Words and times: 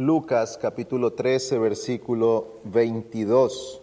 Lucas 0.00 0.56
capítulo 0.56 1.12
13, 1.12 1.58
versículo 1.58 2.54
22. 2.64 3.82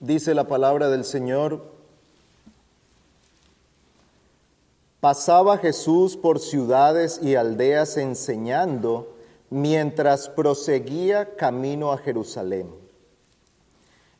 Dice 0.00 0.34
la 0.34 0.48
palabra 0.48 0.88
del 0.88 1.04
Señor, 1.04 1.62
pasaba 5.00 5.58
Jesús 5.58 6.16
por 6.16 6.40
ciudades 6.40 7.20
y 7.22 7.34
aldeas 7.34 7.98
enseñando 7.98 9.14
mientras 9.50 10.30
proseguía 10.30 11.36
camino 11.36 11.92
a 11.92 11.98
Jerusalén. 11.98 12.70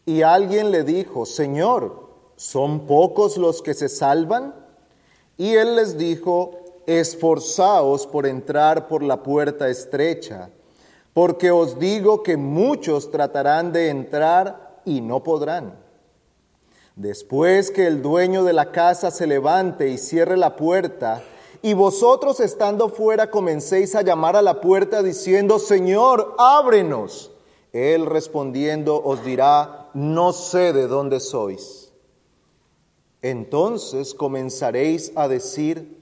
Y 0.05 0.21
alguien 0.21 0.73
le 0.73 0.85
dijo, 0.85 1.25
Señor, 1.25 2.11
¿son 2.37 2.87
pocos 2.87 3.39
los 3.39 3.63
que 3.63 3.73
se 3.73 3.89
salvan? 3.89 4.55
Y 5.39 5.55
él 5.55 5.77
les 5.77 5.97
dijo, 5.97 6.51
esforzaos 6.85 8.07
por 8.07 8.27
entrar 8.27 8.89
por 8.89 9.03
la 9.03 9.23
puerta 9.23 9.71
estrecha 9.71 10.51
porque 11.17 11.51
os 11.51 11.79
digo 11.79 12.23
que 12.23 12.37
muchos 12.37 13.11
tratarán 13.11 13.73
de 13.73 13.89
entrar 13.89 14.83
y 14.85 15.01
no 15.01 15.23
podrán. 15.23 15.83
Después 16.95 17.71
que 17.71 17.87
el 17.87 18.03
dueño 18.03 18.45
de 18.45 18.53
la 18.53 18.71
casa 18.71 19.11
se 19.11 19.27
levante 19.27 19.89
y 19.89 19.97
cierre 19.97 20.37
la 20.37 20.57
puerta, 20.57 21.23
y 21.63 21.73
vosotros 21.73 22.39
estando 22.41 22.91
fuera 22.91 23.31
comencéis 23.31 23.95
a 23.95 24.03
llamar 24.03 24.37
a 24.37 24.43
la 24.43 24.61
puerta 24.61 25.03
diciendo, 25.03 25.59
Señor, 25.59 26.35
ábrenos. 26.37 27.33
Él 27.73 28.05
respondiendo 28.05 29.03
os 29.03 29.25
dirá, 29.25 29.89
no 29.95 30.35
sé 30.35 30.75
de 30.75 30.87
dónde 30.87 31.21
sois. 31.21 31.95
Entonces 33.23 34.13
comenzaréis 34.13 35.13
a 35.17 35.29
decir, 35.29 35.99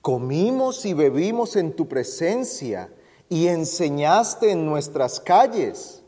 comimos 0.00 0.86
y 0.86 0.94
bebimos 0.94 1.56
en 1.56 1.76
tu 1.76 1.88
presencia 1.88 2.88
y 3.28 3.48
enseñaste 3.48 4.52
en 4.52 4.66
nuestras 4.66 5.20
calles. 5.20 6.02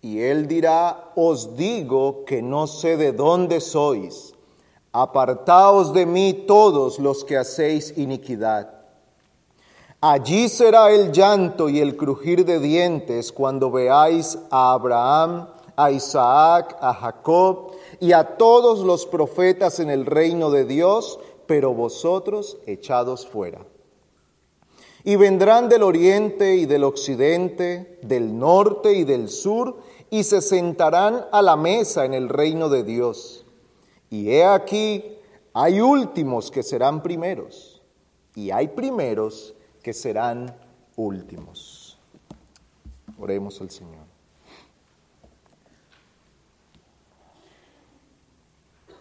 Y 0.00 0.20
él 0.20 0.48
dirá, 0.48 1.12
os 1.14 1.56
digo 1.56 2.24
que 2.24 2.42
no 2.42 2.66
sé 2.66 2.96
de 2.96 3.12
dónde 3.12 3.60
sois. 3.60 4.34
Apartaos 4.92 5.92
de 5.92 6.06
mí 6.06 6.44
todos 6.46 6.98
los 6.98 7.24
que 7.24 7.38
hacéis 7.38 7.96
iniquidad. 7.96 8.82
Allí 10.00 10.48
será 10.48 10.90
el 10.90 11.12
llanto 11.12 11.68
y 11.68 11.78
el 11.78 11.96
crujir 11.96 12.44
de 12.44 12.58
dientes 12.58 13.30
cuando 13.30 13.70
veáis 13.70 14.36
a 14.50 14.72
Abraham, 14.72 15.48
a 15.76 15.92
Isaac, 15.92 16.76
a 16.80 16.92
Jacob 16.92 17.70
y 18.00 18.12
a 18.12 18.36
todos 18.36 18.80
los 18.80 19.06
profetas 19.06 19.78
en 19.78 19.90
el 19.90 20.04
reino 20.04 20.50
de 20.50 20.64
Dios, 20.64 21.20
pero 21.46 21.72
vosotros 21.72 22.58
echados 22.66 23.26
fuera. 23.28 23.64
Y 25.04 25.16
vendrán 25.16 25.68
del 25.68 25.82
oriente 25.82 26.54
y 26.56 26.66
del 26.66 26.84
occidente, 26.84 27.98
del 28.02 28.38
norte 28.38 28.92
y 28.92 29.04
del 29.04 29.28
sur, 29.28 29.80
y 30.10 30.24
se 30.24 30.40
sentarán 30.40 31.24
a 31.32 31.42
la 31.42 31.56
mesa 31.56 32.04
en 32.04 32.14
el 32.14 32.28
reino 32.28 32.68
de 32.68 32.84
Dios. 32.84 33.44
Y 34.10 34.30
he 34.30 34.44
aquí, 34.44 35.04
hay 35.54 35.80
últimos 35.80 36.50
que 36.50 36.62
serán 36.62 37.02
primeros, 37.02 37.82
y 38.34 38.50
hay 38.50 38.68
primeros 38.68 39.54
que 39.82 39.92
serán 39.92 40.54
últimos. 40.96 41.98
Oremos 43.18 43.60
al 43.60 43.70
Señor. 43.70 44.12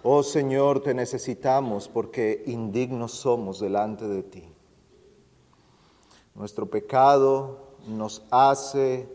Oh 0.04 0.24
Señor, 0.24 0.82
te 0.82 0.96
necesitamos 0.96 1.88
porque 1.88 2.44
indignos 2.48 3.12
somos 3.12 3.60
delante 3.60 4.08
de 4.08 4.24
ti. 4.24 4.44
Nuestro 6.42 6.66
pecado 6.66 7.68
nos 7.88 8.24
hace 8.32 9.08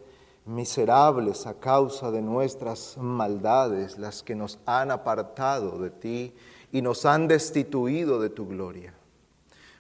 miserables 0.45 1.49
a 1.49 1.55
causa 1.59 2.13
de 2.13 2.23
nuestras 2.23 2.97
maldades, 2.99 3.99
las 3.99 4.23
que 4.23 4.37
nos 4.37 4.61
han 4.65 4.93
apartado 4.93 5.77
de 5.81 5.91
ti 5.91 6.35
y 6.71 6.83
nos 6.83 7.05
han 7.05 7.27
destituido 7.27 8.21
de 8.21 8.31
tu 8.31 8.47
gloria. 8.47 8.95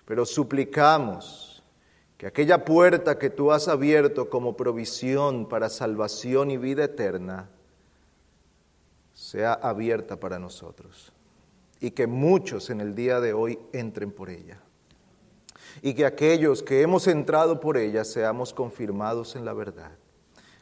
Pero 0.07 0.27
suplicamos 0.27 1.63
que 2.19 2.27
aquella 2.27 2.65
puerta 2.65 3.17
que 3.17 3.31
tú 3.31 3.53
has 3.53 3.69
abierto 3.69 4.29
como 4.29 4.57
provisión 4.57 5.47
para 5.47 5.69
salvación 5.69 6.51
y 6.51 6.57
vida 6.57 6.83
eterna 6.83 7.49
sea 9.15 9.53
abierta 9.53 10.19
para 10.19 10.41
nosotros 10.41 11.13
y 11.79 11.93
que 11.93 12.09
muchos 12.09 12.71
en 12.71 12.81
el 12.81 12.97
día 12.97 13.21
de 13.21 13.35
hoy 13.35 13.61
entren 13.73 14.11
por 14.11 14.31
ella 14.31 14.66
y 15.83 15.95
que 15.95 16.07
aquellos 16.07 16.63
que 16.63 16.83
hemos 16.83 17.07
entrado 17.07 17.61
por 17.61 17.77
ella 17.77 18.05
seamos 18.05 18.53
confirmados 18.53 19.37
en 19.37 19.45
la 19.45 19.53
verdad. 19.53 19.93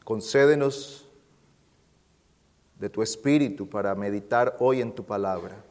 Concédenos 0.05 1.09
de 2.79 2.91
tu 2.91 3.03
espíritu 3.03 3.69
para 3.69 3.95
meditar 3.95 4.57
hoy 4.59 4.81
en 4.81 4.93
tu 4.93 5.05
palabra. 5.05 5.65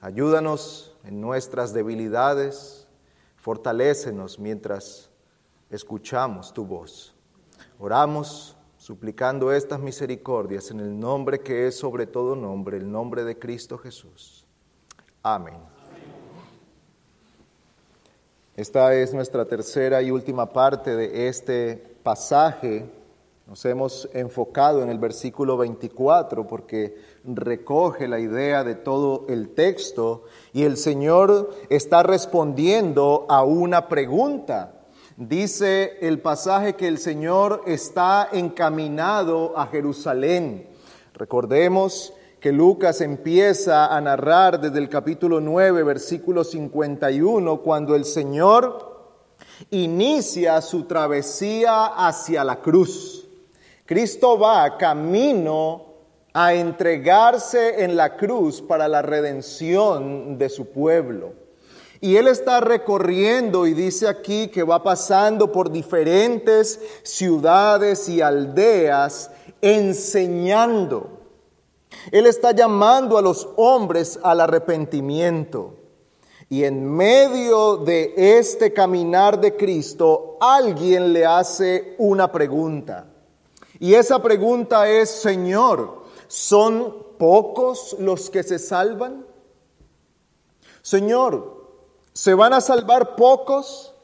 Ayúdanos 0.00 0.96
en 1.04 1.20
nuestras 1.20 1.72
debilidades, 1.72 2.86
fortalécenos 3.36 4.38
mientras 4.38 5.10
escuchamos 5.70 6.52
tu 6.52 6.66
voz. 6.66 7.14
Oramos 7.78 8.56
suplicando 8.76 9.52
estas 9.52 9.78
misericordias 9.78 10.70
en 10.72 10.80
el 10.80 10.98
nombre 10.98 11.40
que 11.40 11.68
es 11.68 11.78
sobre 11.78 12.06
todo 12.06 12.34
nombre, 12.34 12.76
el 12.76 12.90
nombre 12.90 13.24
de 13.24 13.38
Cristo 13.38 13.78
Jesús. 13.78 14.44
Amén. 15.22 15.71
Esta 18.54 18.94
es 18.94 19.14
nuestra 19.14 19.46
tercera 19.46 20.02
y 20.02 20.10
última 20.10 20.52
parte 20.52 20.94
de 20.94 21.26
este 21.26 21.96
pasaje. 22.02 22.84
Nos 23.46 23.64
hemos 23.64 24.10
enfocado 24.12 24.82
en 24.82 24.90
el 24.90 24.98
versículo 24.98 25.56
24 25.56 26.46
porque 26.46 26.94
recoge 27.24 28.06
la 28.08 28.20
idea 28.20 28.62
de 28.62 28.74
todo 28.74 29.24
el 29.30 29.54
texto 29.54 30.24
y 30.52 30.64
el 30.64 30.76
Señor 30.76 31.48
está 31.70 32.02
respondiendo 32.02 33.24
a 33.30 33.42
una 33.42 33.88
pregunta. 33.88 34.82
Dice 35.16 35.96
el 36.02 36.20
pasaje 36.20 36.74
que 36.74 36.88
el 36.88 36.98
Señor 36.98 37.62
está 37.66 38.28
encaminado 38.32 39.56
a 39.56 39.68
Jerusalén. 39.68 40.68
Recordemos 41.14 42.12
que 42.42 42.50
Lucas 42.50 43.00
empieza 43.00 43.86
a 43.86 44.00
narrar 44.00 44.60
desde 44.60 44.80
el 44.80 44.88
capítulo 44.88 45.40
9, 45.40 45.84
versículo 45.84 46.42
51, 46.42 47.58
cuando 47.60 47.94
el 47.94 48.04
Señor 48.04 49.14
inicia 49.70 50.60
su 50.60 50.82
travesía 50.82 51.86
hacia 51.86 52.42
la 52.42 52.60
cruz. 52.60 53.28
Cristo 53.86 54.40
va 54.40 54.76
camino 54.76 55.84
a 56.32 56.52
entregarse 56.52 57.84
en 57.84 57.94
la 57.94 58.16
cruz 58.16 58.60
para 58.60 58.88
la 58.88 59.02
redención 59.02 60.36
de 60.36 60.48
su 60.48 60.72
pueblo. 60.72 61.34
Y 62.00 62.16
él 62.16 62.26
está 62.26 62.58
recorriendo 62.60 63.68
y 63.68 63.72
dice 63.72 64.08
aquí 64.08 64.48
que 64.48 64.64
va 64.64 64.82
pasando 64.82 65.52
por 65.52 65.70
diferentes 65.70 66.80
ciudades 67.04 68.08
y 68.08 68.20
aldeas 68.20 69.30
enseñando 69.60 71.11
él 72.10 72.26
está 72.26 72.52
llamando 72.52 73.18
a 73.18 73.22
los 73.22 73.48
hombres 73.56 74.18
al 74.22 74.40
arrepentimiento. 74.40 75.74
Y 76.48 76.64
en 76.64 76.86
medio 76.86 77.78
de 77.78 78.12
este 78.16 78.72
caminar 78.72 79.40
de 79.40 79.56
Cristo, 79.56 80.36
alguien 80.40 81.12
le 81.12 81.24
hace 81.24 81.94
una 81.98 82.30
pregunta. 82.30 83.06
Y 83.78 83.94
esa 83.94 84.20
pregunta 84.22 84.88
es, 84.88 85.10
Señor, 85.10 86.02
¿son 86.28 87.06
pocos 87.18 87.96
los 87.98 88.28
que 88.28 88.42
se 88.42 88.58
salvan? 88.58 89.24
Señor, 90.82 91.68
¿se 92.12 92.34
van 92.34 92.52
a 92.52 92.60
salvar 92.60 93.16
pocos? 93.16 93.94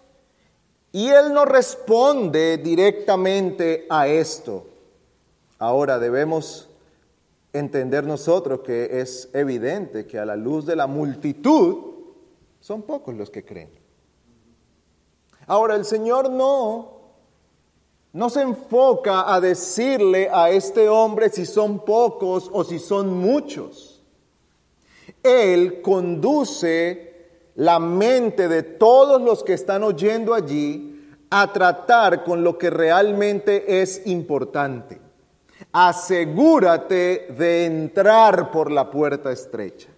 Y 0.92 1.08
Él 1.08 1.34
no 1.34 1.44
responde 1.44 2.56
directamente 2.56 3.86
a 3.90 4.08
esto. 4.08 4.64
Ahora 5.58 5.98
debemos 5.98 6.67
entender 7.52 8.04
nosotros 8.04 8.60
que 8.60 9.00
es 9.00 9.30
evidente 9.32 10.06
que 10.06 10.18
a 10.18 10.26
la 10.26 10.36
luz 10.36 10.66
de 10.66 10.76
la 10.76 10.86
multitud 10.86 11.76
son 12.60 12.82
pocos 12.82 13.14
los 13.14 13.30
que 13.30 13.44
creen. 13.44 13.70
Ahora 15.46 15.74
el 15.74 15.84
Señor 15.84 16.30
no 16.30 16.98
no 18.12 18.30
se 18.30 18.40
enfoca 18.40 19.32
a 19.32 19.40
decirle 19.40 20.28
a 20.32 20.50
este 20.50 20.88
hombre 20.88 21.28
si 21.28 21.44
son 21.46 21.84
pocos 21.84 22.50
o 22.52 22.64
si 22.64 22.78
son 22.78 23.16
muchos. 23.16 24.02
Él 25.22 25.82
conduce 25.82 27.28
la 27.54 27.78
mente 27.78 28.48
de 28.48 28.62
todos 28.62 29.20
los 29.20 29.44
que 29.44 29.52
están 29.52 29.82
oyendo 29.82 30.34
allí 30.34 31.16
a 31.30 31.52
tratar 31.52 32.24
con 32.24 32.42
lo 32.42 32.56
que 32.56 32.70
realmente 32.70 33.82
es 33.82 34.06
importante 34.06 35.07
asegúrate 35.72 37.28
de 37.36 37.66
entrar 37.66 38.50
por 38.50 38.70
la 38.70 38.90
puerta 38.90 39.30
estrecha. 39.30 39.88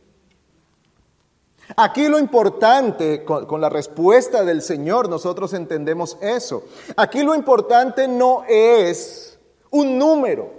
Aquí 1.76 2.08
lo 2.08 2.19
importante, 2.19 3.25
con, 3.25 3.61
la 3.61 3.69
respuesta 3.69 4.44
del 4.44 4.61
Señor, 4.61 5.08
nosotros 5.08 5.52
entendemos 5.55 6.19
eso. 6.20 6.64
Aquí 6.96 7.22
lo 7.22 7.34
importante 7.34 8.08
no 8.08 8.43
es 8.49 9.38
un 9.70 9.96
número. 9.96 10.50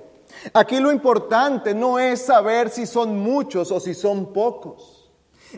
Aquí 0.53 0.79
lo 0.79 0.91
importante 0.91 1.75
no 1.75 1.99
es 1.99 2.21
saber 2.21 2.69
si 2.69 2.85
son 2.85 3.19
muchos 3.19 3.71
o 3.71 3.79
si 3.79 3.93
son 3.93 4.31
pocos. 4.31 5.11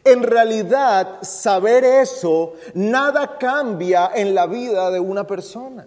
En 0.04 0.24
realidad, 0.24 1.20
saber 1.22 1.84
eso, 1.84 2.54
nada 2.74 3.38
cambia 3.38 4.10
en 4.16 4.34
la 4.34 4.48
vida 4.48 4.90
de 4.90 5.00
una 5.00 5.28
persona. 5.28 5.86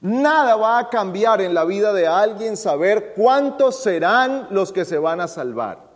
Nada 0.00 0.56
va 0.56 0.78
a 0.78 0.88
cambiar 0.88 1.42
en 1.42 1.52
la 1.52 1.64
vida 1.64 1.92
de 1.92 2.06
alguien 2.06 2.56
saber 2.56 3.12
cuántos 3.14 3.82
serán 3.82 4.48
los 4.50 4.72
que 4.72 4.86
se 4.86 4.98
van 4.98 5.20
a 5.20 5.28
salvar. 5.28 5.90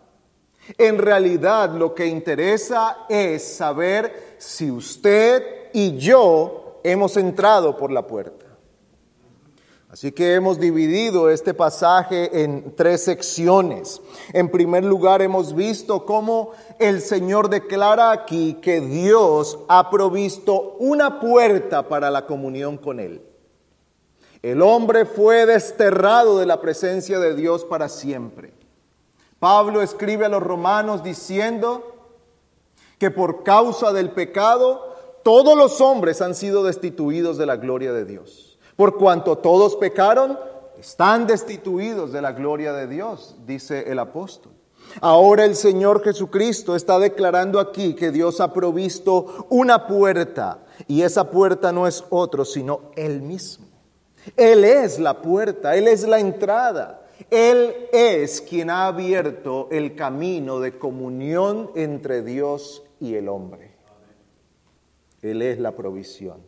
En 0.77 0.99
realidad 0.99 1.71
lo 1.71 1.95
que 1.95 2.07
interesa 2.07 3.07
es 3.09 3.57
saber 3.57 4.37
si 4.39 4.71
usted 4.71 5.43
y 5.73 5.97
yo 5.97 6.81
hemos 6.85 7.17
entrado 7.17 7.77
por 7.77 7.91
la 7.91 8.07
puerta. 8.07 8.45
Así 9.91 10.11
que 10.11 10.35
hemos 10.35 10.59
dividido 10.59 11.31
este 11.31 11.55
pasaje 11.55 12.43
en 12.43 12.75
tres 12.75 13.05
secciones. 13.05 14.03
En 14.33 14.51
primer 14.51 14.85
lugar, 14.85 15.23
hemos 15.23 15.55
visto 15.55 16.05
cómo 16.05 16.51
el 16.81 17.01
Señor 17.01 17.49
declara 17.49 18.11
aquí 18.11 18.55
que 18.55 18.81
Dios 18.81 19.59
ha 19.69 19.91
provisto 19.91 20.77
una 20.81 21.21
puerta 21.21 21.89
para 21.89 22.11
la 22.11 22.27
comunión 22.27 22.77
con 22.77 22.99
Él. 22.99 23.34
El 24.45 24.61
hombre 24.61 25.07
fue 25.07 25.47
desterrado 25.47 26.39
de 26.39 26.45
la 26.45 26.61
presencia 26.61 27.19
de 27.19 27.35
Dios 27.35 27.65
para 27.65 27.89
siempre. 27.89 28.53
Pablo 29.39 29.81
escribe 29.81 30.27
a 30.27 30.29
los 30.29 30.43
romanos 30.43 31.03
diciendo 31.03 31.95
que 32.99 33.11
por 33.11 33.43
causa 33.43 33.95
del 33.95 34.11
pecado 34.11 34.97
todos 35.23 35.57
los 35.57 35.81
hombres 35.81 36.21
han 36.21 36.35
sido 36.35 36.63
destituidos 36.63 37.39
de 37.39 37.47
la 37.47 37.57
gloria 37.57 37.95
de 37.95 38.05
Dios. 38.05 38.59
Por 38.77 38.99
cuanto 38.99 39.39
todos 39.39 39.77
pecaron, 39.77 40.39
están 40.79 41.27
destituidos 41.27 42.13
de 42.13 42.21
la 42.21 42.33
gloria 42.33 42.75
de 42.75 42.87
Dios, 42.87 43.37
dice 43.47 43.91
el 43.91 43.99
apóstol. 43.99 44.53
Ahora 45.01 45.47
el 45.47 45.57
Señor 45.57 46.05
Jesucristo 46.05 46.77
está 46.77 46.99
declarando 46.99 47.61
aquí 47.61 47.95
que 47.95 48.11
Dios 48.11 48.43
ha 48.43 48.53
provisto 48.53 49.47
una 49.49 49.87
puerta 49.87 50.59
y 50.87 51.01
esa 51.01 51.31
puerta 51.31 51.73
no 51.73 51.87
es 51.87 52.05
otro 52.11 52.45
sino 52.45 52.91
Él 52.95 53.23
mismo. 53.23 53.74
Él 54.37 54.65
es 54.65 54.99
la 54.99 55.21
puerta, 55.21 55.77
Él 55.77 55.89
es 55.89 56.07
la 56.07 56.19
entrada. 56.19 57.01
Él 57.31 57.75
es 57.93 58.41
quien 58.41 58.71
ha 58.71 58.87
abierto 58.87 59.69
el 59.71 59.95
camino 59.95 60.61
de 60.61 60.79
comunión 60.79 61.71
entre 61.75 62.23
Dios 62.23 62.83
y 63.01 63.15
el 63.15 63.29
hombre. 63.29 63.73
Él 65.23 65.43
es 65.43 65.59
la 65.59 65.73
provisión. 65.73 66.43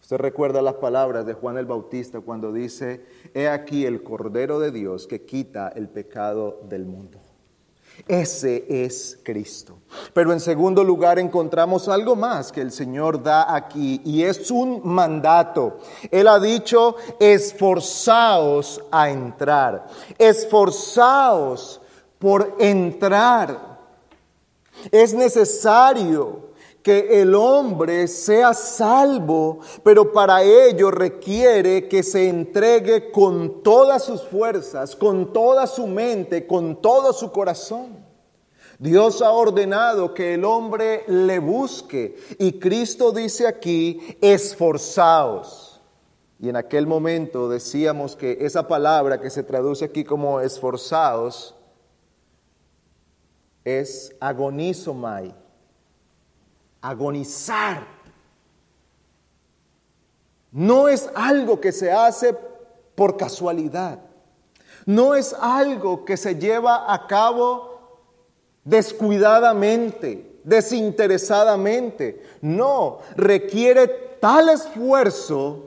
Usted 0.00 0.18
recuerda 0.18 0.62
las 0.62 0.74
palabras 0.74 1.26
de 1.26 1.34
Juan 1.34 1.58
el 1.58 1.66
Bautista 1.66 2.20
cuando 2.20 2.52
dice, 2.52 3.04
he 3.34 3.48
aquí 3.48 3.84
el 3.86 4.04
Cordero 4.04 4.60
de 4.60 4.70
Dios 4.70 5.08
que 5.08 5.22
quita 5.22 5.68
el 5.68 5.88
pecado 5.88 6.60
del 6.68 6.84
mundo. 6.84 7.18
Ese 8.06 8.66
es 8.68 9.18
Cristo. 9.22 9.78
Pero 10.12 10.32
en 10.32 10.40
segundo 10.40 10.84
lugar 10.84 11.18
encontramos 11.18 11.88
algo 11.88 12.14
más 12.14 12.52
que 12.52 12.60
el 12.60 12.70
Señor 12.70 13.22
da 13.22 13.54
aquí 13.54 14.00
y 14.04 14.22
es 14.22 14.50
un 14.50 14.80
mandato. 14.84 15.78
Él 16.10 16.28
ha 16.28 16.38
dicho, 16.38 16.96
esforzaos 17.18 18.82
a 18.90 19.10
entrar, 19.10 19.86
esforzaos 20.18 21.80
por 22.18 22.54
entrar. 22.58 23.76
Es 24.90 25.14
necesario 25.14 26.45
que 26.86 27.20
el 27.20 27.34
hombre 27.34 28.06
sea 28.06 28.54
salvo, 28.54 29.58
pero 29.82 30.12
para 30.12 30.44
ello 30.44 30.92
requiere 30.92 31.88
que 31.88 32.04
se 32.04 32.28
entregue 32.28 33.10
con 33.10 33.64
todas 33.64 34.04
sus 34.04 34.22
fuerzas, 34.22 34.94
con 34.94 35.32
toda 35.32 35.66
su 35.66 35.88
mente, 35.88 36.46
con 36.46 36.80
todo 36.80 37.12
su 37.12 37.32
corazón. 37.32 38.06
Dios 38.78 39.20
ha 39.20 39.32
ordenado 39.32 40.14
que 40.14 40.34
el 40.34 40.44
hombre 40.44 41.02
le 41.08 41.40
busque 41.40 42.18
y 42.38 42.60
Cristo 42.60 43.10
dice 43.10 43.48
aquí, 43.48 44.16
esforzaos. 44.20 45.80
Y 46.38 46.48
en 46.50 46.54
aquel 46.54 46.86
momento 46.86 47.48
decíamos 47.48 48.14
que 48.14 48.38
esa 48.42 48.68
palabra 48.68 49.20
que 49.20 49.30
se 49.30 49.42
traduce 49.42 49.86
aquí 49.86 50.04
como 50.04 50.40
esforzaos 50.40 51.52
es 53.64 54.14
agonizomai 54.20 55.45
agonizar. 56.80 57.86
No 60.52 60.88
es 60.88 61.10
algo 61.14 61.60
que 61.60 61.72
se 61.72 61.92
hace 61.92 62.36
por 62.94 63.16
casualidad. 63.16 64.00
No 64.86 65.14
es 65.14 65.34
algo 65.34 66.04
que 66.04 66.16
se 66.16 66.36
lleva 66.36 66.92
a 66.92 67.06
cabo 67.06 67.76
descuidadamente, 68.64 70.40
desinteresadamente. 70.44 72.22
No, 72.40 72.98
requiere 73.16 73.88
tal 74.20 74.48
esfuerzo 74.48 75.62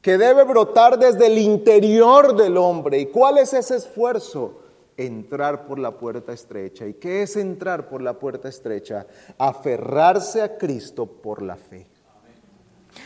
que 0.00 0.18
debe 0.18 0.44
brotar 0.44 0.98
desde 0.98 1.26
el 1.26 1.38
interior 1.38 2.36
del 2.36 2.56
hombre. 2.56 2.98
¿Y 2.98 3.06
cuál 3.06 3.38
es 3.38 3.54
ese 3.54 3.76
esfuerzo? 3.76 4.63
Entrar 4.96 5.66
por 5.66 5.78
la 5.78 5.96
puerta 5.98 6.32
estrecha. 6.32 6.86
¿Y 6.86 6.94
qué 6.94 7.22
es 7.22 7.36
entrar 7.36 7.88
por 7.88 8.02
la 8.02 8.18
puerta 8.18 8.48
estrecha? 8.48 9.06
Aferrarse 9.38 10.42
a 10.42 10.56
Cristo 10.56 11.06
por 11.06 11.42
la 11.42 11.56
fe. 11.56 11.86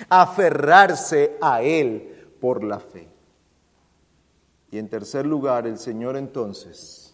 Aferrarse 0.09 1.37
a 1.41 1.63
Él 1.63 2.35
por 2.41 2.63
la 2.63 2.79
fe. 2.79 3.09
Y 4.71 4.79
en 4.79 4.89
tercer 4.89 5.27
lugar, 5.27 5.67
el 5.67 5.79
Señor 5.79 6.17
entonces 6.17 7.09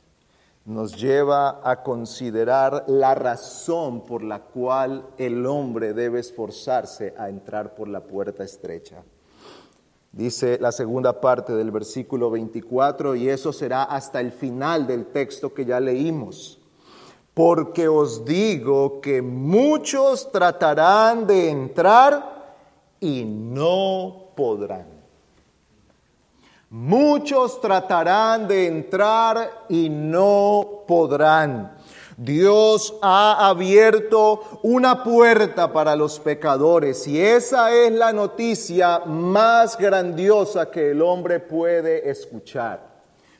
nos 0.64 0.96
lleva 0.96 1.60
a 1.62 1.82
considerar 1.82 2.84
la 2.88 3.14
razón 3.14 4.04
por 4.04 4.22
la 4.22 4.40
cual 4.40 5.06
el 5.18 5.44
hombre 5.46 5.92
debe 5.92 6.20
esforzarse 6.20 7.14
a 7.18 7.28
entrar 7.28 7.74
por 7.74 7.86
la 7.86 8.00
puerta 8.00 8.44
estrecha. 8.44 9.04
Dice 10.16 10.58
la 10.60 10.70
segunda 10.70 11.20
parte 11.20 11.52
del 11.54 11.72
versículo 11.72 12.30
24, 12.30 13.16
y 13.16 13.28
eso 13.28 13.52
será 13.52 13.82
hasta 13.82 14.20
el 14.20 14.30
final 14.30 14.86
del 14.86 15.06
texto 15.06 15.52
que 15.52 15.64
ya 15.64 15.80
leímos. 15.80 16.60
Porque 17.34 17.88
os 17.88 18.24
digo 18.24 19.00
que 19.00 19.20
muchos 19.22 20.30
tratarán 20.30 21.26
de 21.26 21.50
entrar 21.50 22.54
y 23.00 23.24
no 23.24 24.28
podrán. 24.36 24.86
Muchos 26.70 27.60
tratarán 27.60 28.46
de 28.46 28.68
entrar 28.68 29.64
y 29.68 29.88
no 29.88 30.84
podrán. 30.86 31.73
Dios 32.16 32.94
ha 33.02 33.48
abierto 33.48 34.60
una 34.62 35.02
puerta 35.02 35.72
para 35.72 35.96
los 35.96 36.20
pecadores 36.20 37.06
y 37.08 37.20
esa 37.20 37.72
es 37.72 37.90
la 37.92 38.12
noticia 38.12 39.00
más 39.00 39.76
grandiosa 39.76 40.70
que 40.70 40.92
el 40.92 41.02
hombre 41.02 41.40
puede 41.40 42.08
escuchar. 42.08 42.94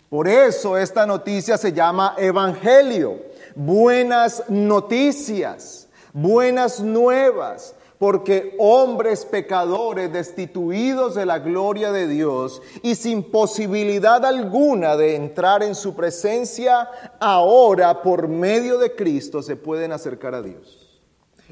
Por 0.09 0.29
eso 0.29 0.77
esta 0.77 1.07
noticia 1.07 1.57
se 1.57 1.73
llama 1.73 2.15
Evangelio, 2.19 3.19
buenas 3.55 4.45
noticias, 4.49 5.89
buenas 6.13 6.81
nuevas 6.81 7.75
porque 8.05 8.55
hombres 8.59 9.25
pecadores 9.25 10.13
destituidos 10.13 11.15
de 11.15 11.25
la 11.25 11.39
gloria 11.39 11.91
de 11.91 12.07
Dios 12.07 12.61
y 12.83 12.97
sin 12.97 13.23
posibilidad 13.23 14.23
alguna 14.27 14.95
de 14.95 15.17
entrar 15.17 15.63
en 15.63 15.75
su 15.75 15.95
presencia, 15.95 16.87
ahora 17.19 18.03
por 18.03 18.29
medio 18.29 18.77
de 18.77 18.95
Cristo 18.95 19.43
se 19.43 19.57
pueden 19.57 19.91
acercar 19.91 20.35
a 20.35 20.43
Dios. 20.43 21.01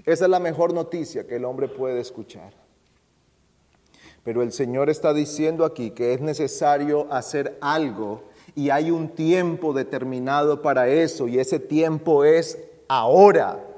Esa 0.04 0.24
es 0.26 0.30
la 0.30 0.40
mejor 0.40 0.74
noticia 0.74 1.26
que 1.26 1.36
el 1.36 1.46
hombre 1.46 1.68
puede 1.68 2.00
escuchar. 2.00 2.52
Pero 4.22 4.42
el 4.42 4.52
Señor 4.52 4.90
está 4.90 5.14
diciendo 5.14 5.64
aquí 5.64 5.92
que 5.92 6.12
es 6.12 6.20
necesario 6.20 7.06
hacer 7.10 7.56
algo 7.62 8.24
y 8.54 8.68
hay 8.68 8.90
un 8.90 9.08
tiempo 9.08 9.72
determinado 9.72 10.60
para 10.60 10.86
eso 10.88 11.28
y 11.28 11.38
ese 11.38 11.58
tiempo 11.58 12.24
es 12.24 12.58
ahora 12.88 13.71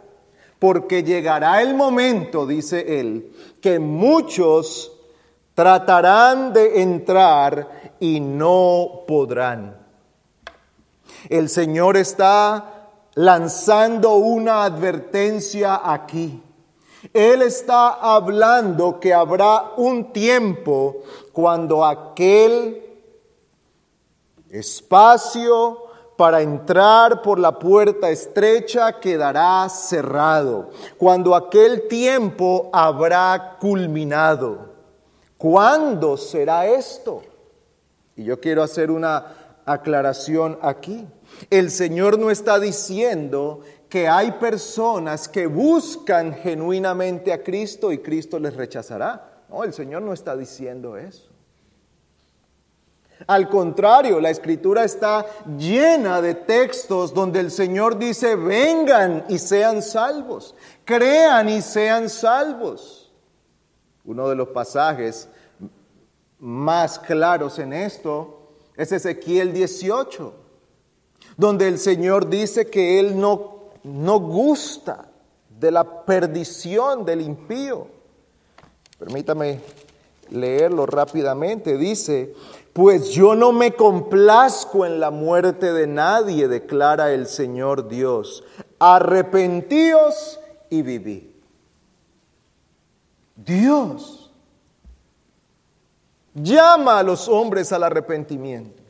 porque 0.65 1.03
llegará 1.03 1.61
el 1.61 1.75
momento, 1.75 2.47
dice 2.47 2.99
él, 2.99 3.31
que 3.61 3.79
muchos 3.79 4.93
tratarán 5.53 6.55
de 6.55 6.81
entrar 6.81 7.93
y 8.01 8.19
no 8.19 9.03
podrán. 9.07 9.77
El 11.29 11.51
Señor 11.51 11.99
está 11.99 12.89
lanzando 13.13 14.15
una 14.15 14.65
advertencia 14.65 15.83
aquí. 15.85 16.43
Él 17.13 17.43
está 17.43 17.91
hablando 18.01 18.99
que 18.99 19.13
habrá 19.13 19.73
un 19.77 20.15
tiempo 20.15 21.03
cuando 21.35 21.85
aquel 21.85 22.83
espacio 24.49 25.84
para 26.17 26.43
entrar 26.43 27.23
por 27.23 27.39
la 27.39 27.59
puerta 27.59 28.11
estrecha 28.11 29.01
quedará 29.01 29.69
cerrado, 29.69 30.71
cuando 30.97 31.35
aquel 31.35 31.89
tiempo 31.89 32.71
habrá 32.73 33.57
culminado. 33.61 34.73
¿Cuándo 35.37 36.17
será 36.17 36.67
esto? 36.67 37.23
Y 38.17 38.25
yo 38.25 38.41
quiero 38.41 38.63
hacer 38.63 38.91
una 38.91 39.61
aclaración 39.67 40.59
aquí. 40.63 41.07
El 41.51 41.71
Señor 41.71 42.19
no 42.19 42.31
está 42.31 42.59
diciendo 42.61 43.61
que 43.89 44.09
hay 44.09 44.33
personas 44.33 45.29
que 45.29 45.47
buscan 45.47 46.35
genuinamente 46.35 47.33
a 47.33 47.43
Cristo 47.43 47.93
y 47.93 47.99
Cristo 47.99 48.39
les 48.39 48.55
rechazará. 48.55 49.45
No, 49.49 49.65
el 49.65 49.73
Señor 49.73 50.03
no 50.03 50.13
está 50.13 50.37
diciendo 50.37 50.97
eso. 50.97 51.34
Al 53.27 53.49
contrario, 53.49 54.21
la 54.21 54.31
escritura 54.31 54.85
está 54.85 55.25
llena 55.57 56.21
de 56.21 56.35
textos 56.35 57.15
donde 57.15 57.41
el 57.41 57.51
Señor 57.51 57.99
dice, 57.99 58.37
vengan 58.37 59.25
y 59.29 59.39
sean 59.39 59.83
salvos, 59.83 60.55
crean 60.85 61.49
y 61.49 61.63
sean 61.63 62.09
salvos. 62.09 63.13
Uno 64.05 64.29
de 64.29 64.35
los 64.35 64.49
pasajes 64.49 65.29
más 66.39 66.99
claros 66.99 67.59
en 67.59 67.73
esto 67.73 68.51
es 68.77 68.93
Ezequiel 68.93 69.53
18, 69.53 70.35
donde 71.37 71.69
el 71.69 71.79
Señor 71.79 72.29
dice 72.29 72.67
que 72.67 73.01
Él 73.01 73.19
no, 73.19 73.71
no 73.85 74.19
gusta 74.21 75.09
de 75.49 75.71
la 75.71 76.05
perdición 76.05 77.05
del 77.05 77.23
impío. 77.23 77.87
Permítame 78.99 79.61
leerlo 80.31 80.87
rápidamente. 80.87 81.79
Dice, 81.79 82.35
pues 82.75 83.11
yo 83.11 83.37
no 83.37 83.53
me 83.53 83.75
complazco 83.75 84.85
en 84.85 84.99
la 84.99 85.13
muerte 85.13 85.73
de 85.73 85.87
nadie, 85.87 86.49
declara 86.49 87.13
el 87.13 87.29
Señor 87.29 87.87
Dios. 87.87 88.43
Arrepentíos 88.81 90.41
y 90.71 90.83
viví. 90.83 91.41
Dios 93.37 94.33
llama 96.35 96.99
a 96.99 97.05
los 97.05 97.29
hombres 97.29 97.73
al 97.73 97.85
arrepentimiento. 97.85 98.83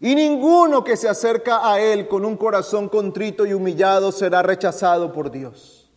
Y 0.00 0.14
ninguno 0.14 0.82
que 0.82 0.96
se 0.96 1.10
acerca 1.10 1.70
a 1.70 1.78
Él 1.78 2.08
con 2.08 2.24
un 2.24 2.38
corazón 2.38 2.88
contrito 2.88 3.44
y 3.44 3.52
humillado 3.52 4.12
será 4.12 4.42
rechazado 4.42 5.12
por 5.12 5.30
Dios. 5.30 5.90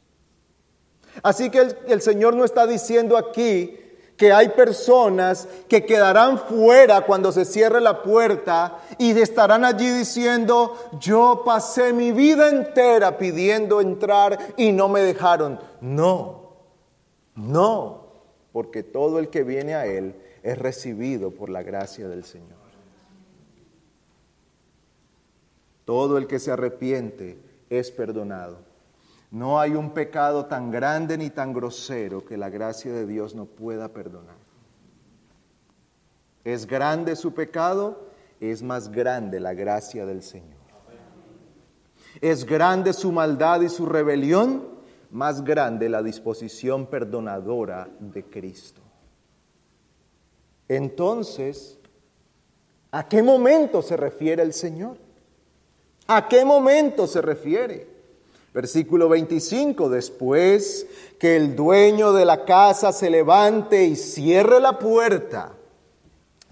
Así 1.24 1.50
que 1.50 1.60
el, 1.60 1.78
el 1.88 2.02
Señor 2.02 2.36
no 2.36 2.44
está 2.44 2.68
diciendo 2.68 3.16
aquí 3.16 3.78
que 4.20 4.34
hay 4.34 4.50
personas 4.50 5.48
que 5.70 5.86
quedarán 5.86 6.38
fuera 6.38 7.06
cuando 7.06 7.32
se 7.32 7.46
cierre 7.46 7.80
la 7.80 8.04
puerta 8.04 8.80
y 8.98 9.18
estarán 9.18 9.64
allí 9.64 9.90
diciendo, 9.90 10.76
yo 11.00 11.44
pasé 11.46 11.94
mi 11.94 12.12
vida 12.12 12.50
entera 12.50 13.18
pidiendo 13.18 13.80
entrar 13.80 14.38
y 14.58 14.74
no 14.74 14.90
me 14.90 15.00
dejaron. 15.00 15.58
No, 15.80 16.50
no, 17.34 18.08
porque 18.52 18.84
todo 18.84 19.20
el 19.20 19.30
que 19.30 19.44
viene 19.44 19.74
a 19.74 19.86
Él 19.86 20.14
es 20.44 20.58
recibido 20.58 21.32
por 21.32 21.50
la 21.50 21.64
gracia 21.64 22.10
del 22.10 22.26
Señor. 22.26 22.60
Todo 25.86 26.18
el 26.18 26.28
que 26.28 26.40
se 26.40 26.52
arrepiente 26.52 27.40
es 27.70 27.90
perdonado. 27.90 28.69
No 29.32 29.60
hay 29.60 29.72
un 29.72 29.92
pecado 29.92 30.46
tan 30.46 30.72
grande 30.72 31.18
ni 31.18 31.30
tan 31.30 31.54
grosero 31.54 32.26
que 32.26 32.38
la 32.38 32.50
gracia 32.50 32.92
de 32.92 33.06
Dios 33.06 33.36
no 33.36 33.46
pueda 33.46 33.90
perdonar. 33.90 34.38
Es 36.44 36.66
grande 36.66 37.16
su 37.16 37.34
pecado, 37.34 38.08
es 38.40 38.64
más 38.64 38.90
grande 38.90 39.40
la 39.40 39.54
gracia 39.54 40.06
del 40.06 40.24
Señor. 40.24 40.58
Es 42.22 42.46
grande 42.46 42.94
su 42.94 43.12
maldad 43.12 43.62
y 43.62 43.70
su 43.70 43.86
rebelión, 43.86 44.68
más 45.12 45.44
grande 45.44 45.90
la 45.90 46.02
disposición 46.02 46.88
perdonadora 46.88 47.88
de 48.00 48.24
Cristo. 48.24 48.82
Entonces, 50.68 51.78
¿a 52.92 53.08
qué 53.08 53.22
momento 53.22 53.82
se 53.82 53.96
refiere 53.96 54.42
el 54.42 54.54
Señor? 54.54 54.98
¿A 56.08 56.28
qué 56.28 56.44
momento 56.44 57.06
se 57.06 57.22
refiere? 57.22 57.89
Versículo 58.60 59.08
25, 59.08 59.88
después 59.88 60.86
que 61.18 61.38
el 61.38 61.56
dueño 61.56 62.12
de 62.12 62.26
la 62.26 62.44
casa 62.44 62.92
se 62.92 63.10
levante 63.10 63.86
y 63.86 63.96
cierre 63.96 64.60
la 64.60 64.78
puerta. 64.78 65.54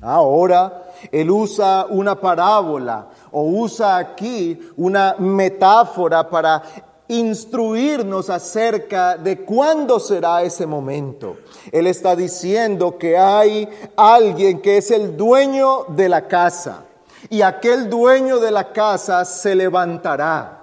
Ahora 0.02 0.94
él 1.12 1.30
usa 1.30 1.86
una 1.90 2.18
parábola 2.18 3.10
o 3.30 3.44
usa 3.44 3.98
aquí 3.98 4.58
una 4.78 5.18
metáfora 5.20 6.30
para 6.30 6.64
instruirnos 7.10 8.30
acerca 8.30 9.18
de 9.18 9.40
cuándo 9.42 10.00
será 10.00 10.44
ese 10.44 10.66
momento. 10.66 11.36
Él 11.74 11.88
está 11.88 12.16
diciendo 12.16 12.98
que 12.98 13.18
hay 13.18 13.68
alguien 13.98 14.62
que 14.62 14.78
es 14.78 14.92
el 14.92 15.18
dueño 15.18 15.84
de 15.90 16.08
la 16.08 16.26
casa 16.26 16.86
y 17.30 17.42
aquel 17.42 17.90
dueño 17.90 18.40
de 18.40 18.52
la 18.52 18.72
casa 18.72 19.26
se 19.26 19.54
levantará 19.56 20.57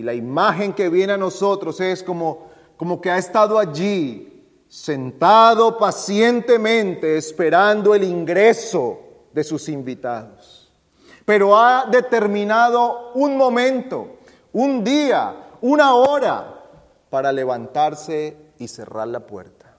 y 0.00 0.02
la 0.02 0.14
imagen 0.14 0.72
que 0.72 0.88
viene 0.88 1.12
a 1.12 1.18
nosotros 1.18 1.78
es 1.78 2.02
como, 2.02 2.48
como 2.78 3.02
que 3.02 3.10
ha 3.10 3.18
estado 3.18 3.58
allí, 3.58 4.46
sentado 4.66 5.76
pacientemente, 5.76 7.18
esperando 7.18 7.94
el 7.94 8.04
ingreso 8.04 8.98
de 9.30 9.44
sus 9.44 9.68
invitados. 9.68 10.72
Pero 11.26 11.54
ha 11.54 11.84
determinado 11.84 13.12
un 13.12 13.36
momento, 13.36 14.20
un 14.54 14.82
día, 14.82 15.36
una 15.60 15.92
hora 15.92 16.62
para 17.10 17.30
levantarse 17.30 18.54
y 18.58 18.68
cerrar 18.68 19.08
la 19.08 19.20
puerta. 19.20 19.76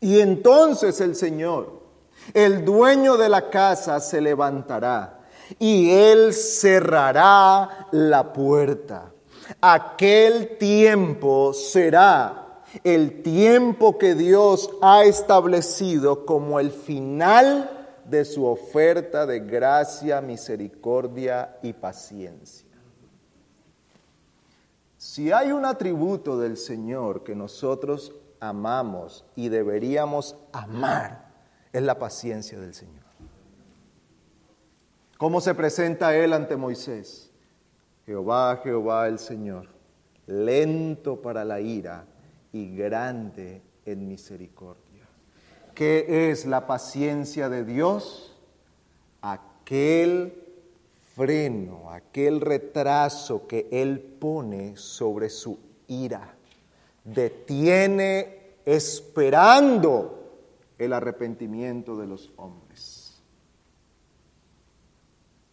Y 0.00 0.20
entonces 0.20 1.00
el 1.00 1.16
Señor, 1.16 1.80
el 2.34 2.62
dueño 2.62 3.16
de 3.16 3.30
la 3.30 3.48
casa, 3.48 4.00
se 4.00 4.20
levantará 4.20 5.20
y 5.58 5.90
él 5.92 6.34
cerrará 6.34 7.88
la 7.90 8.34
puerta. 8.34 9.13
Aquel 9.60 10.56
tiempo 10.58 11.52
será 11.52 12.62
el 12.82 13.22
tiempo 13.22 13.98
que 13.98 14.14
Dios 14.14 14.70
ha 14.82 15.04
establecido 15.04 16.26
como 16.26 16.58
el 16.58 16.70
final 16.70 17.70
de 18.04 18.24
su 18.24 18.44
oferta 18.44 19.26
de 19.26 19.40
gracia, 19.40 20.20
misericordia 20.20 21.56
y 21.62 21.72
paciencia. 21.72 22.66
Si 24.96 25.30
hay 25.32 25.52
un 25.52 25.64
atributo 25.64 26.38
del 26.38 26.56
Señor 26.56 27.24
que 27.24 27.34
nosotros 27.34 28.12
amamos 28.40 29.24
y 29.36 29.48
deberíamos 29.48 30.36
amar, 30.52 31.30
es 31.72 31.82
la 31.82 31.98
paciencia 31.98 32.58
del 32.58 32.74
Señor. 32.74 33.04
¿Cómo 35.18 35.40
se 35.40 35.54
presenta 35.54 36.14
él 36.16 36.32
ante 36.32 36.56
Moisés? 36.56 37.23
Jehová, 38.06 38.60
Jehová 38.62 39.08
el 39.08 39.18
Señor, 39.18 39.66
lento 40.26 41.20
para 41.22 41.44
la 41.44 41.60
ira 41.60 42.06
y 42.52 42.76
grande 42.76 43.62
en 43.84 44.08
misericordia. 44.08 45.06
¿Qué 45.74 46.30
es 46.30 46.46
la 46.46 46.66
paciencia 46.66 47.48
de 47.48 47.64
Dios? 47.64 48.36
Aquel 49.22 50.34
freno, 51.14 51.90
aquel 51.90 52.40
retraso 52.40 53.46
que 53.46 53.68
Él 53.72 54.00
pone 54.00 54.76
sobre 54.76 55.30
su 55.30 55.58
ira. 55.88 56.34
Detiene 57.04 58.56
esperando 58.64 60.24
el 60.78 60.92
arrepentimiento 60.92 61.96
de 61.96 62.06
los 62.06 62.30
hombres. 62.36 63.03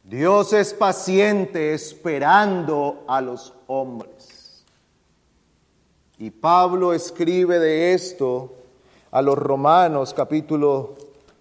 Dios 0.03 0.51
es 0.53 0.73
paciente 0.73 1.73
esperando 1.73 3.03
a 3.07 3.21
los 3.21 3.53
hombres. 3.67 4.63
Y 6.17 6.31
Pablo 6.31 6.93
escribe 6.93 7.59
de 7.59 7.93
esto 7.93 8.53
a 9.11 9.21
los 9.21 9.37
Romanos 9.37 10.13
capítulo 10.13 10.95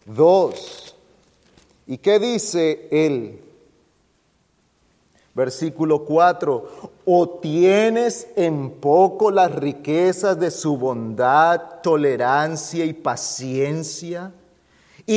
2. 0.05 0.97
¿Y 1.87 1.99
qué 1.99 2.19
dice 2.19 2.89
él? 2.91 3.43
Versículo 5.35 6.05
4, 6.05 6.91
o 7.07 7.29
tienes 7.41 8.29
en 8.37 8.73
poco 8.73 9.31
las 9.31 9.55
riquezas 9.55 10.39
de 10.39 10.51
su 10.51 10.77
bondad, 10.77 11.81
tolerancia 11.83 12.85
y 12.85 12.93
paciencia 12.93 14.33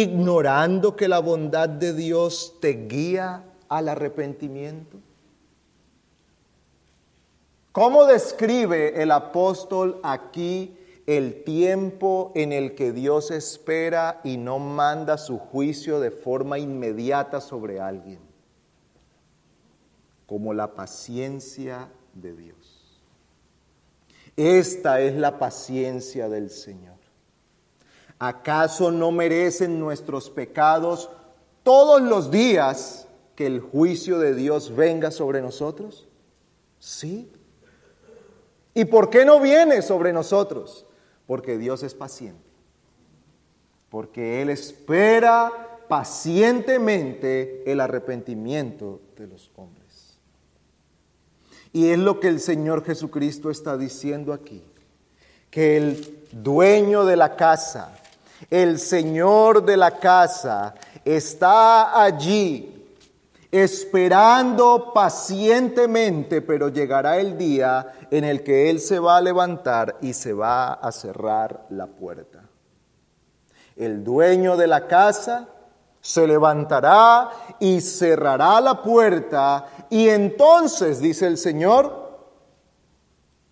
ignorando 0.02 0.96
que 0.96 1.08
la 1.08 1.20
bondad 1.20 1.70
de 1.70 1.94
Dios 1.94 2.56
te 2.60 2.88
guía 2.88 3.44
al 3.70 3.90
arrepentimiento? 3.90 4.98
¿Cómo 7.72 8.06
describe 8.06 9.02
el 9.02 9.12
apóstol 9.12 10.00
aquí 10.04 10.78
el 11.06 11.44
tiempo 11.44 12.32
en 12.36 12.54
el 12.54 12.76
que 12.76 12.92
Dios 12.92 13.32
espera 13.32 14.22
y 14.24 14.38
no 14.38 14.60
manda 14.60 15.18
su 15.18 15.38
juicio 15.38 16.00
de 16.00 16.12
forma 16.12 16.60
inmediata 16.60 17.42
sobre 17.42 17.80
alguien, 17.80 18.20
como 20.26 20.54
la 20.54 20.74
paciencia 20.74 21.90
de 22.14 22.34
Dios. 22.36 23.02
Esta 24.36 25.02
es 25.02 25.16
la 25.16 25.38
paciencia 25.38 26.30
del 26.30 26.50
Señor. 26.50 26.93
¿Acaso 28.26 28.90
no 28.90 29.12
merecen 29.12 29.82
nuestros 29.82 30.30
pecados 30.30 31.10
todos 31.62 32.02
los 32.02 32.32
días 32.32 33.06
que 33.36 33.46
el 33.46 33.60
juicio 33.60 34.18
de 34.18 34.34
Dios 34.34 34.74
venga 34.74 35.12
sobre 35.12 35.42
nosotros? 35.42 36.08
Sí. 36.80 37.30
¿Y 38.74 38.86
por 38.86 39.10
qué 39.10 39.26
no 39.26 39.42
viene 39.42 39.82
sobre 39.82 40.14
nosotros? 40.14 40.86
Porque 41.28 41.58
Dios 41.58 41.84
es 41.84 41.96
paciente. 41.96 42.50
Porque 43.90 44.42
Él 44.42 44.50
espera 44.52 45.82
pacientemente 45.90 47.70
el 47.70 47.82
arrepentimiento 47.82 49.02
de 49.18 49.28
los 49.28 49.52
hombres. 49.58 50.18
Y 51.74 51.90
es 51.90 52.00
lo 52.00 52.22
que 52.22 52.30
el 52.30 52.40
Señor 52.40 52.86
Jesucristo 52.86 53.52
está 53.52 53.76
diciendo 53.76 54.32
aquí. 54.32 54.64
Que 55.50 55.76
el 55.76 56.26
dueño 56.32 57.04
de 57.04 57.18
la 57.18 57.36
casa, 57.36 58.00
el 58.50 58.80
Señor 58.80 59.64
de 59.66 59.78
la 59.78 60.00
casa, 60.00 60.76
está 61.04 62.02
allí 62.02 62.74
esperando 63.52 64.92
pacientemente, 64.94 66.42
pero 66.42 66.70
llegará 66.70 67.20
el 67.20 67.38
día 67.38 67.94
en 68.10 68.24
el 68.24 68.44
que 68.44 68.72
Él 68.72 68.80
se 68.80 68.98
va 68.98 69.18
a 69.18 69.22
levantar 69.22 69.98
y 70.02 70.14
se 70.14 70.34
va 70.34 70.74
a 70.74 70.92
cerrar 70.92 71.68
la 71.70 71.86
puerta. 71.86 72.42
El 73.76 74.04
dueño 74.04 74.58
de 74.58 74.66
la 74.66 74.88
casa 74.88 75.48
se 76.02 76.28
levantará 76.28 77.30
y 77.60 77.80
cerrará 77.80 78.60
la 78.60 78.82
puerta 78.82 79.68
y 79.90 80.10
entonces, 80.10 81.00
dice 81.00 81.28
el 81.28 81.38
Señor, 81.38 82.04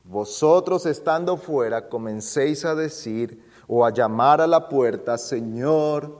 vosotros 0.03 0.86
estando 0.88 1.38
fuera 1.38 1.88
comencéis 1.88 2.65
a 2.65 2.75
decir 2.75 3.50
o 3.74 3.86
a 3.86 3.90
llamar 3.94 4.42
a 4.42 4.48
la 4.48 4.68
puerta, 4.68 5.18
Señor, 5.18 6.18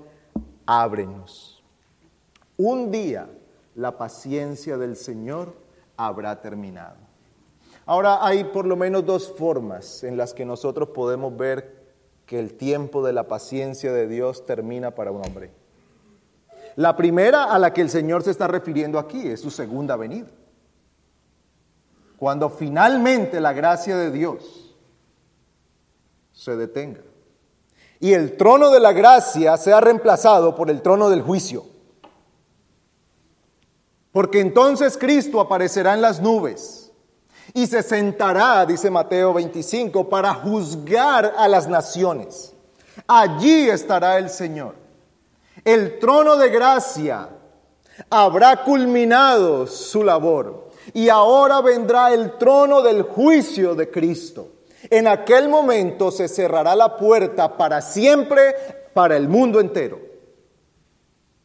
ábrenos. 0.66 1.62
Un 2.56 2.92
día 2.92 3.28
la 3.76 3.98
paciencia 3.98 4.78
del 4.78 4.96
Señor 4.96 5.54
habrá 5.98 6.40
terminado. 6.40 6.96
Ahora 7.86 8.26
hay 8.26 8.46
por 8.46 8.66
lo 8.66 8.78
menos 8.78 9.06
dos 9.06 9.34
formas 9.38 10.02
en 10.06 10.16
las 10.16 10.34
que 10.34 10.46
nosotros 10.46 10.92
podemos 10.92 11.36
ver 11.36 11.92
que 12.26 12.40
el 12.40 12.54
tiempo 12.54 13.06
de 13.06 13.12
la 13.12 13.28
paciencia 13.28 13.92
de 13.92 14.08
Dios 14.08 14.46
termina 14.46 14.92
para 14.92 15.12
un 15.12 15.18
hombre. 15.26 15.52
La 16.78 16.96
primera 16.96 17.44
a 17.44 17.60
la 17.60 17.74
que 17.74 17.82
el 17.82 17.90
Señor 17.90 18.24
se 18.24 18.32
está 18.32 18.48
refiriendo 18.48 18.98
aquí 18.98 19.28
es 19.28 19.42
su 19.42 19.52
segunda 19.52 19.98
venida. 19.98 20.30
Cuando 22.16 22.50
finalmente 22.50 23.42
la 23.42 23.52
gracia 23.52 23.98
de 23.98 24.10
Dios 24.10 24.74
se 26.32 26.56
detenga 26.56 27.11
y 28.02 28.14
el 28.14 28.36
trono 28.36 28.72
de 28.72 28.80
la 28.80 28.92
gracia 28.92 29.56
sea 29.58 29.80
reemplazado 29.80 30.56
por 30.56 30.72
el 30.72 30.82
trono 30.82 31.10
del 31.10 31.22
juicio. 31.22 31.64
Porque 34.12 34.42
entonces 34.42 34.98
Cristo 34.98 35.40
aparecerá 35.40 35.94
en 35.94 36.02
las 36.02 36.20
nubes 36.20 36.92
y 37.54 37.68
se 37.68 37.84
sentará, 37.84 38.66
dice 38.66 38.90
Mateo 38.90 39.34
25, 39.34 40.10
para 40.10 40.34
juzgar 40.34 41.34
a 41.38 41.48
las 41.48 41.68
naciones. 41.68 42.54
Allí 43.08 43.70
estará 43.70 44.18
el 44.18 44.30
Señor. 44.30 44.76
El 45.64 46.00
trono 46.00 46.38
de 46.38 46.50
gracia 46.50 47.30
habrá 48.10 48.64
culminado 48.64 49.68
su 49.68 50.04
labor 50.04 50.72
y 50.92 51.08
ahora 51.08 51.62
vendrá 51.62 52.12
el 52.12 52.38
trono 52.40 52.82
del 52.82 53.04
juicio 53.04 53.76
de 53.76 53.92
Cristo. 53.92 54.48
En 54.90 55.08
aquel 55.08 55.50
momento 55.50 56.12
se 56.12 56.28
cerrará 56.28 56.76
la 56.76 56.98
puerta 56.98 57.58
para 57.58 57.82
siempre 57.82 58.56
para 58.94 59.16
el 59.16 59.28
mundo 59.28 59.60
entero. 59.60 60.00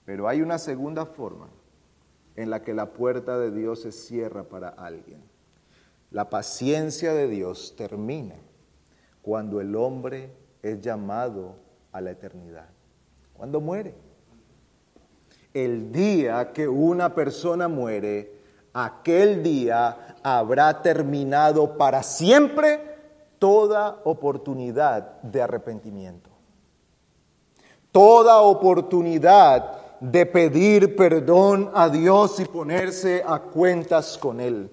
Pero 0.04 0.28
hay 0.28 0.40
una 0.40 0.58
segunda 0.58 1.04
forma 1.04 1.48
en 2.36 2.50
la 2.50 2.62
que 2.62 2.74
la 2.74 2.92
puerta 2.92 3.38
de 3.38 3.50
Dios 3.50 3.82
se 3.82 3.92
cierra 3.92 4.44
para 4.44 4.68
alguien. 4.68 5.22
La 6.10 6.30
paciencia 6.30 7.12
de 7.12 7.28
Dios 7.28 7.74
termina 7.76 8.36
cuando 9.22 9.60
el 9.60 9.74
hombre 9.74 10.30
es 10.62 10.80
llamado 10.80 11.56
a 11.92 12.00
la 12.00 12.12
eternidad, 12.12 12.68
cuando 13.34 13.60
muere. 13.60 13.94
El 15.52 15.90
día 15.90 16.52
que 16.52 16.68
una 16.68 17.14
persona 17.14 17.66
muere, 17.66 18.40
aquel 18.72 19.42
día 19.42 20.16
habrá 20.22 20.82
terminado 20.82 21.76
para 21.76 22.02
siempre 22.02 22.95
toda 23.38 24.00
oportunidad 24.04 25.20
de 25.22 25.42
arrepentimiento. 25.42 26.30
Toda 27.92 28.40
oportunidad 28.40 29.98
de 30.00 30.26
pedir 30.26 30.96
perdón 30.96 31.70
a 31.74 31.88
Dios 31.88 32.38
y 32.40 32.44
ponerse 32.44 33.22
a 33.26 33.38
cuentas 33.40 34.18
con 34.18 34.40
Él. 34.40 34.70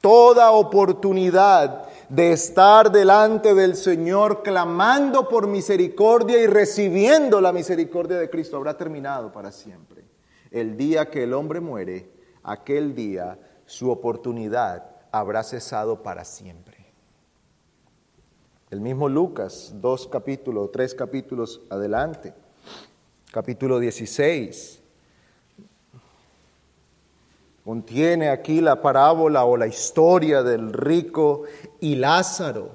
Toda 0.00 0.50
oportunidad 0.52 1.88
de 2.08 2.32
estar 2.32 2.90
delante 2.92 3.54
del 3.54 3.74
Señor 3.76 4.42
clamando 4.42 5.28
por 5.28 5.46
misericordia 5.46 6.38
y 6.40 6.46
recibiendo 6.46 7.40
la 7.40 7.52
misericordia 7.52 8.18
de 8.18 8.28
Cristo 8.28 8.56
habrá 8.56 8.76
terminado 8.76 9.32
para 9.32 9.50
siempre. 9.50 10.04
El 10.50 10.76
día 10.76 11.08
que 11.08 11.22
el 11.22 11.32
hombre 11.32 11.60
muere, 11.60 12.10
aquel 12.42 12.94
día 12.94 13.38
su 13.64 13.90
oportunidad 13.90 14.84
habrá 15.10 15.42
cesado 15.42 16.02
para 16.02 16.24
siempre. 16.24 16.71
El 18.72 18.80
mismo 18.80 19.06
Lucas, 19.06 19.74
dos 19.82 20.06
capítulos, 20.06 20.72
tres 20.72 20.94
capítulos 20.94 21.60
adelante 21.68 22.32
capítulo 23.30 23.78
16. 23.78 24.80
Contiene 27.66 28.30
aquí 28.30 28.62
la 28.62 28.80
parábola 28.80 29.44
o 29.44 29.58
la 29.58 29.66
historia 29.66 30.42
del 30.42 30.72
rico 30.72 31.42
y 31.80 31.96
Lázaro. 31.96 32.70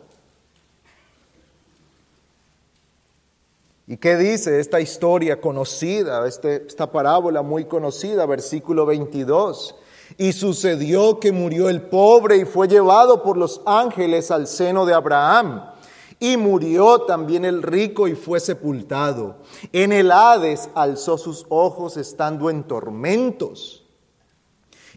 ¿Y 3.88 3.98
qué 3.98 4.18
dice 4.18 4.60
esta 4.60 4.80
historia 4.80 5.42
conocida, 5.42 6.28
este, 6.28 6.68
esta 6.68 6.92
parábola 6.92 7.42
muy 7.42 7.66
conocida, 7.66 8.28
versículo 8.28 8.86
22? 8.86 9.74
Y 10.20 10.34
sucedió 10.34 11.20
que 11.20 11.32
murió 11.32 11.70
el 11.70 11.82
pobre 11.82 12.38
y 12.38 12.46
fue 12.46 12.68
llevado 12.68 13.24
por 13.24 13.36
los 13.36 13.62
ángeles 13.66 14.30
al 14.30 14.46
seno 14.46 14.86
de 14.86 14.94
Abraham. 14.94 15.77
Y 16.20 16.36
murió 16.36 17.02
también 17.02 17.46
el 17.46 17.62
rico 17.62 18.08
y 18.08 18.16
fue 18.16 18.40
sepultado. 18.40 19.38
En 19.72 19.92
el 19.92 20.12
Hades 20.12 20.70
alzó 20.74 21.18
sus 21.18 21.46
ojos 21.50 21.96
estando 21.96 22.50
en 22.50 22.64
tormentos. 22.64 23.86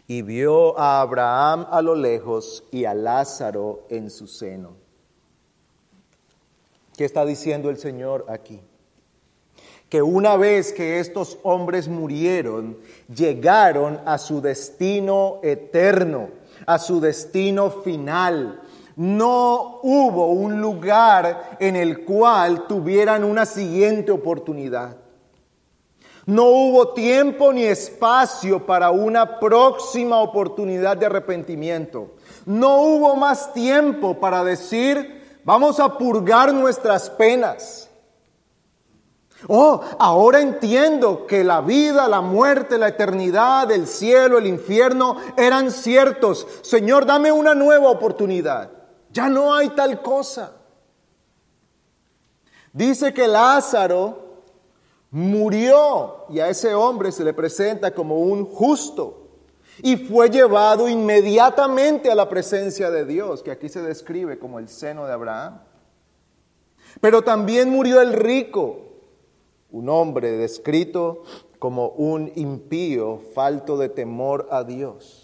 Y 0.07 0.23
vio 0.23 0.77
a 0.79 1.01
Abraham 1.01 1.67
a 1.69 1.81
lo 1.81 1.93
lejos 1.93 2.63
y 2.71 2.85
a 2.85 2.93
Lázaro 2.93 3.85
en 3.89 4.09
su 4.09 4.27
seno. 4.27 4.71
¿Qué 6.97 7.05
está 7.05 7.23
diciendo 7.23 7.69
el 7.69 7.77
Señor 7.77 8.25
aquí? 8.27 8.59
Que 9.89 10.01
una 10.01 10.37
vez 10.37 10.73
que 10.73 10.99
estos 10.99 11.37
hombres 11.43 11.87
murieron, 11.87 12.77
llegaron 13.13 14.01
a 14.05 14.17
su 14.17 14.41
destino 14.41 15.39
eterno, 15.43 16.29
a 16.65 16.79
su 16.79 16.99
destino 16.99 17.69
final 17.69 18.61
no 19.01 19.79
hubo 19.81 20.27
un 20.27 20.61
lugar 20.61 21.57
en 21.59 21.75
el 21.75 22.05
cual 22.05 22.67
tuvieran 22.67 23.23
una 23.23 23.47
siguiente 23.47 24.11
oportunidad. 24.11 24.95
No 26.27 26.45
hubo 26.45 26.89
tiempo 26.89 27.51
ni 27.51 27.63
espacio 27.63 28.63
para 28.63 28.91
una 28.91 29.39
próxima 29.39 30.17
oportunidad 30.17 30.97
de 30.97 31.07
arrepentimiento. 31.07 32.11
No 32.45 32.77
hubo 32.83 33.15
más 33.15 33.51
tiempo 33.53 34.19
para 34.19 34.43
decir, 34.43 35.39
vamos 35.43 35.79
a 35.79 35.97
purgar 35.97 36.53
nuestras 36.53 37.09
penas. 37.09 37.89
Oh, 39.47 39.81
ahora 39.97 40.41
entiendo 40.41 41.25
que 41.25 41.43
la 41.43 41.61
vida, 41.61 42.07
la 42.07 42.21
muerte, 42.21 42.77
la 42.77 42.89
eternidad, 42.89 43.71
el 43.71 43.87
cielo, 43.87 44.37
el 44.37 44.45
infierno 44.45 45.17
eran 45.37 45.71
ciertos. 45.71 46.45
Señor, 46.61 47.07
dame 47.07 47.31
una 47.31 47.55
nueva 47.55 47.89
oportunidad. 47.89 48.80
Ya 49.11 49.29
no 49.29 49.53
hay 49.53 49.69
tal 49.69 50.01
cosa. 50.01 50.57
Dice 52.73 53.13
que 53.13 53.27
Lázaro 53.27 54.31
murió 55.11 56.25
y 56.29 56.39
a 56.39 56.47
ese 56.47 56.73
hombre 56.73 57.11
se 57.11 57.23
le 57.23 57.33
presenta 57.33 57.93
como 57.93 58.19
un 58.19 58.45
justo 58.45 59.21
y 59.83 59.97
fue 59.97 60.29
llevado 60.29 60.87
inmediatamente 60.87 62.11
a 62.11 62.15
la 62.15 62.29
presencia 62.29 62.89
de 62.91 63.05
Dios, 63.05 63.43
que 63.43 63.51
aquí 63.51 63.67
se 63.67 63.81
describe 63.81 64.39
como 64.39 64.59
el 64.59 64.69
seno 64.69 65.05
de 65.05 65.13
Abraham. 65.13 65.61
Pero 66.99 67.23
también 67.23 67.69
murió 67.69 68.01
el 68.01 68.13
rico, 68.13 68.79
un 69.71 69.89
hombre 69.89 70.31
descrito 70.31 71.23
como 71.59 71.89
un 71.89 72.31
impío, 72.35 73.21
falto 73.33 73.77
de 73.77 73.89
temor 73.89 74.47
a 74.51 74.63
Dios. 74.63 75.20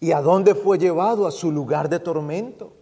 ¿Y 0.00 0.12
a 0.12 0.20
dónde 0.20 0.54
fue 0.54 0.78
llevado? 0.78 1.26
A 1.26 1.30
su 1.30 1.50
lugar 1.50 1.88
de 1.88 1.98
tormento. 1.98 2.72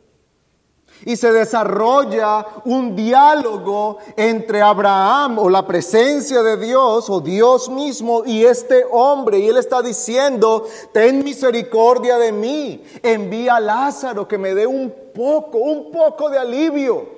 Y 1.05 1.17
se 1.17 1.31
desarrolla 1.31 2.47
un 2.65 2.97
diálogo 2.97 3.99
entre 4.17 4.63
Abraham 4.63 5.39
o 5.39 5.51
la 5.51 5.67
presencia 5.67 6.43
de 6.43 6.57
Dios 6.57 7.11
o 7.11 7.21
Dios 7.21 7.69
mismo 7.69 8.23
y 8.25 8.45
este 8.45 8.85
hombre. 8.91 9.39
Y 9.39 9.49
él 9.49 9.59
está 9.59 9.83
diciendo, 9.83 10.67
ten 10.93 11.23
misericordia 11.23 12.17
de 12.17 12.33
mí, 12.33 12.83
envía 13.03 13.57
a 13.57 13.61
Lázaro 13.61 14.27
que 14.27 14.39
me 14.39 14.55
dé 14.55 14.67
un 14.67 14.93
poco, 15.15 15.59
un 15.59 15.91
poco 15.91 16.31
de 16.31 16.39
alivio. 16.39 17.17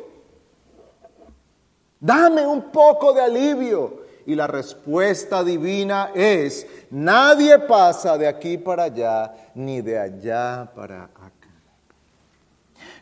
Dame 2.01 2.47
un 2.47 2.63
poco 2.71 3.13
de 3.13 3.21
alivio. 3.21 4.08
Y 4.29 4.35
la 4.35 4.47
respuesta 4.47 5.43
divina 5.43 6.11
es, 6.15 6.67
nadie 6.91 7.59
pasa 7.61 8.19
de 8.19 8.29
aquí 8.29 8.59
para 8.59 8.83
allá, 8.85 9.35
ni 9.55 9.81
de 9.81 9.99
allá 9.99 10.71
para 10.77 11.05
acá. 11.05 11.33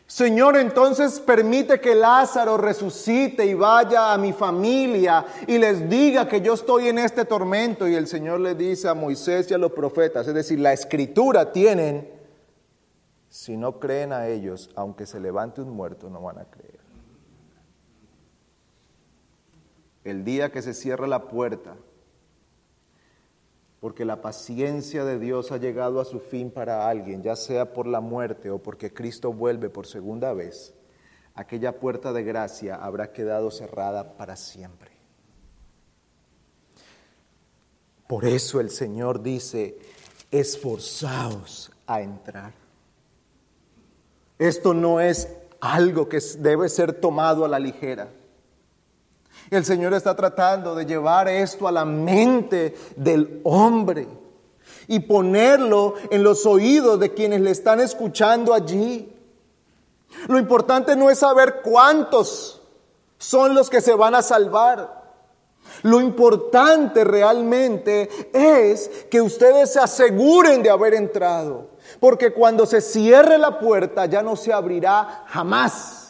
Señor, 0.07 0.55
entonces 0.55 1.19
permite 1.19 1.81
que 1.81 1.93
Lázaro 1.93 2.55
resucite 2.55 3.45
y 3.45 3.53
vaya 3.53 4.13
a 4.13 4.17
mi 4.17 4.31
familia 4.31 5.25
y 5.45 5.57
les 5.57 5.89
diga 5.89 6.29
que 6.29 6.39
yo 6.39 6.53
estoy 6.53 6.87
en 6.87 6.97
este 6.97 7.25
tormento. 7.25 7.89
Y 7.89 7.95
el 7.95 8.07
Señor 8.07 8.39
le 8.39 8.55
dice 8.55 8.87
a 8.87 8.93
Moisés 8.93 9.51
y 9.51 9.53
a 9.53 9.57
los 9.57 9.73
profetas, 9.73 10.25
es 10.29 10.33
decir, 10.33 10.61
la 10.61 10.71
escritura 10.71 11.51
tienen, 11.51 12.09
si 13.27 13.57
no 13.57 13.81
creen 13.81 14.13
a 14.13 14.29
ellos, 14.29 14.69
aunque 14.75 15.05
se 15.05 15.19
levante 15.19 15.61
un 15.61 15.71
muerto, 15.71 16.09
no 16.09 16.21
van 16.21 16.39
a 16.39 16.45
creer. 16.45 16.76
El 20.09 20.23
día 20.23 20.53
que 20.53 20.61
se 20.61 20.73
cierra 20.73 21.05
la 21.05 21.27
puerta, 21.27 21.75
porque 23.81 24.05
la 24.05 24.21
paciencia 24.21 25.03
de 25.03 25.19
Dios 25.19 25.51
ha 25.51 25.57
llegado 25.57 25.99
a 25.99 26.05
su 26.05 26.21
fin 26.21 26.49
para 26.49 26.87
alguien, 26.87 27.23
ya 27.23 27.35
sea 27.35 27.73
por 27.73 27.87
la 27.87 27.99
muerte 27.99 28.49
o 28.49 28.57
porque 28.57 28.93
Cristo 28.93 29.33
vuelve 29.33 29.69
por 29.69 29.85
segunda 29.85 30.31
vez, 30.33 30.73
aquella 31.35 31.79
puerta 31.79 32.13
de 32.13 32.23
gracia 32.23 32.75
habrá 32.75 33.11
quedado 33.11 33.51
cerrada 33.51 34.15
para 34.15 34.37
siempre. 34.37 34.91
Por 38.07 38.23
eso 38.23 38.61
el 38.61 38.69
Señor 38.69 39.21
dice, 39.21 39.77
esforzaos 40.31 41.73
a 41.85 42.01
entrar. 42.01 42.53
Esto 44.39 44.73
no 44.73 45.01
es 45.01 45.27
algo 45.59 46.07
que 46.07 46.21
debe 46.39 46.69
ser 46.69 46.93
tomado 46.93 47.43
a 47.43 47.49
la 47.49 47.59
ligera. 47.59 48.09
El 49.49 49.63
Señor 49.63 49.93
está 49.93 50.15
tratando 50.15 50.75
de 50.75 50.85
llevar 50.85 51.27
esto 51.27 51.67
a 51.67 51.71
la 51.71 51.85
mente 51.85 52.75
del 52.95 53.41
hombre 53.43 54.07
y 54.87 54.99
ponerlo 54.99 55.95
en 56.09 56.23
los 56.23 56.45
oídos 56.45 56.99
de 56.99 57.13
quienes 57.13 57.41
le 57.41 57.51
están 57.51 57.79
escuchando 57.79 58.53
allí. 58.53 59.13
Lo 60.27 60.37
importante 60.37 60.95
no 60.95 61.09
es 61.09 61.19
saber 61.19 61.61
cuántos 61.63 62.61
son 63.17 63.53
los 63.53 63.69
que 63.69 63.81
se 63.81 63.93
van 63.93 64.15
a 64.15 64.21
salvar. 64.21 64.97
Lo 65.83 66.01
importante 66.01 67.03
realmente 67.03 68.09
es 68.33 68.89
que 69.09 69.21
ustedes 69.21 69.73
se 69.73 69.79
aseguren 69.79 70.63
de 70.63 70.69
haber 70.69 70.93
entrado, 70.93 71.69
porque 71.99 72.33
cuando 72.33 72.65
se 72.65 72.81
cierre 72.81 73.37
la 73.37 73.59
puerta 73.59 74.05
ya 74.05 74.21
no 74.21 74.35
se 74.35 74.53
abrirá 74.53 75.25
jamás. 75.27 76.06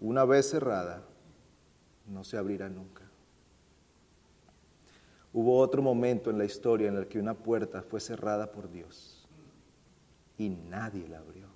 Una 0.00 0.24
vez 0.24 0.48
cerrada, 0.48 1.02
no 2.06 2.24
se 2.24 2.38
abrirá 2.38 2.68
nunca. 2.68 3.02
Hubo 5.32 5.58
otro 5.58 5.82
momento 5.82 6.30
en 6.30 6.38
la 6.38 6.44
historia 6.44 6.88
en 6.88 6.96
el 6.96 7.06
que 7.06 7.20
una 7.20 7.34
puerta 7.34 7.82
fue 7.82 8.00
cerrada 8.00 8.50
por 8.50 8.70
Dios 8.70 9.28
y 10.38 10.48
nadie 10.48 11.06
la 11.06 11.18
abrió. 11.18 11.46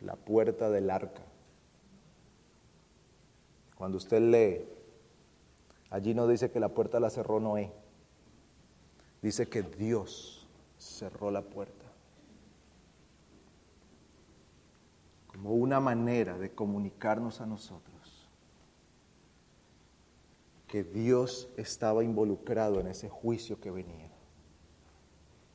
La 0.00 0.16
puerta 0.16 0.70
del 0.70 0.88
arca. 0.90 1.22
Cuando 3.76 3.98
usted 3.98 4.22
lee, 4.22 4.64
allí 5.90 6.14
no 6.14 6.26
dice 6.26 6.50
que 6.50 6.60
la 6.60 6.68
puerta 6.68 7.00
la 7.00 7.10
cerró 7.10 7.40
Noé, 7.40 7.72
dice 9.20 9.48
que 9.48 9.62
Dios 9.62 10.46
cerró 10.78 11.30
la 11.30 11.42
puerta. 11.42 11.83
Como 15.34 15.52
una 15.54 15.80
manera 15.80 16.38
de 16.38 16.52
comunicarnos 16.52 17.40
a 17.40 17.46
nosotros 17.46 18.28
que 20.68 20.84
Dios 20.84 21.48
estaba 21.56 22.04
involucrado 22.04 22.80
en 22.80 22.86
ese 22.86 23.08
juicio 23.08 23.60
que 23.60 23.72
venía 23.72 24.10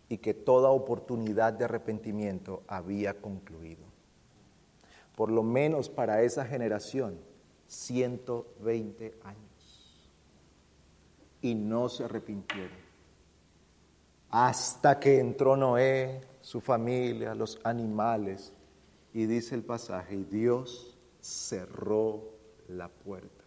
y 0.09 0.17
que 0.17 0.33
toda 0.33 0.69
oportunidad 0.69 1.53
de 1.53 1.65
arrepentimiento 1.65 2.61
había 2.67 3.21
concluido. 3.21 3.85
Por 5.15 5.31
lo 5.31 5.43
menos 5.43 5.89
para 5.89 6.23
esa 6.23 6.45
generación, 6.45 7.19
120 7.67 9.17
años. 9.23 10.09
Y 11.41 11.55
no 11.55 11.87
se 11.87 12.03
arrepintieron. 12.03 12.77
Hasta 14.29 14.99
que 14.99 15.19
entró 15.19 15.55
Noé, 15.55 16.21
su 16.41 16.59
familia, 16.59 17.33
los 17.33 17.59
animales, 17.63 18.53
y 19.13 19.25
dice 19.25 19.55
el 19.55 19.63
pasaje, 19.63 20.15
y 20.15 20.23
Dios 20.23 20.97
cerró 21.21 22.23
la 22.67 22.89
puerta. 22.89 23.43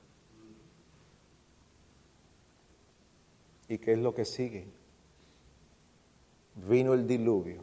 ¿Y 3.68 3.78
qué 3.78 3.92
es 3.92 3.98
lo 3.98 4.14
que 4.14 4.24
sigue? 4.24 4.66
Vino 6.68 6.92
el 6.92 7.06
diluvio 7.06 7.62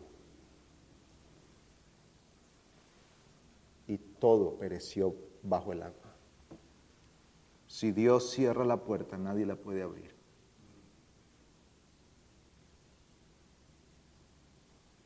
y 3.88 3.98
todo 3.98 4.56
pereció 4.58 5.16
bajo 5.44 5.74
el 5.74 5.84
agua. 5.84 6.16
Si 7.68 7.92
Dios 7.92 8.32
cierra 8.32 8.66
la 8.66 8.84
puerta, 8.84 9.18
nadie 9.18 9.46
la 9.46 9.56
puede 9.56 9.84
abrir. 9.84 10.16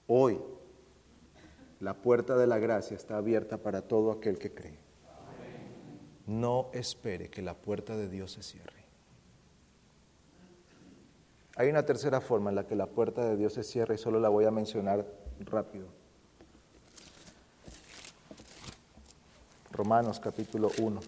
Hoy 0.07 0.39
la 1.83 1.93
puerta 1.95 2.37
de 2.37 2.47
la 2.47 2.59
gracia 2.59 2.95
está 2.95 3.17
abierta 3.17 3.57
para 3.57 3.81
todo 3.81 4.13
aquel 4.13 4.39
que 4.39 4.53
cree. 4.53 4.79
No 6.25 6.69
espere 6.71 7.29
que 7.29 7.41
la 7.41 7.55
puerta 7.55 7.97
de 7.97 8.07
Dios 8.07 8.31
se 8.31 8.41
cierre. 8.41 8.85
Hay 11.57 11.69
una 11.69 11.85
tercera 11.85 12.21
forma 12.21 12.51
en 12.51 12.55
la 12.55 12.65
que 12.65 12.77
la 12.77 12.87
puerta 12.87 13.25
de 13.25 13.35
Dios 13.35 13.53
se 13.53 13.63
cierra 13.63 13.93
y 13.93 13.97
solo 13.97 14.21
la 14.21 14.29
voy 14.29 14.45
a 14.45 14.51
mencionar 14.51 15.05
rápido. 15.41 15.87
Romanos 19.73 20.21
capítulo 20.21 20.71
1. 20.79 21.01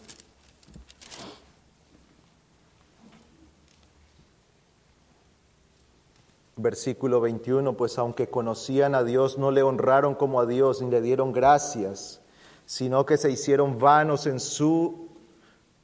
Versículo 6.66 7.22
21, 7.22 7.78
pues 7.78 8.00
aunque 8.00 8.28
conocían 8.28 8.96
a 8.96 9.04
Dios, 9.04 9.38
no 9.38 9.52
le 9.52 9.62
honraron 9.62 10.16
como 10.16 10.40
a 10.40 10.48
Dios 10.48 10.82
ni 10.82 10.90
le 10.90 11.00
dieron 11.00 11.32
gracias, 11.32 12.22
sino 12.66 13.06
que 13.06 13.18
se 13.18 13.30
hicieron 13.30 13.78
vanos 13.78 14.26
en 14.26 14.40
su 14.40 15.10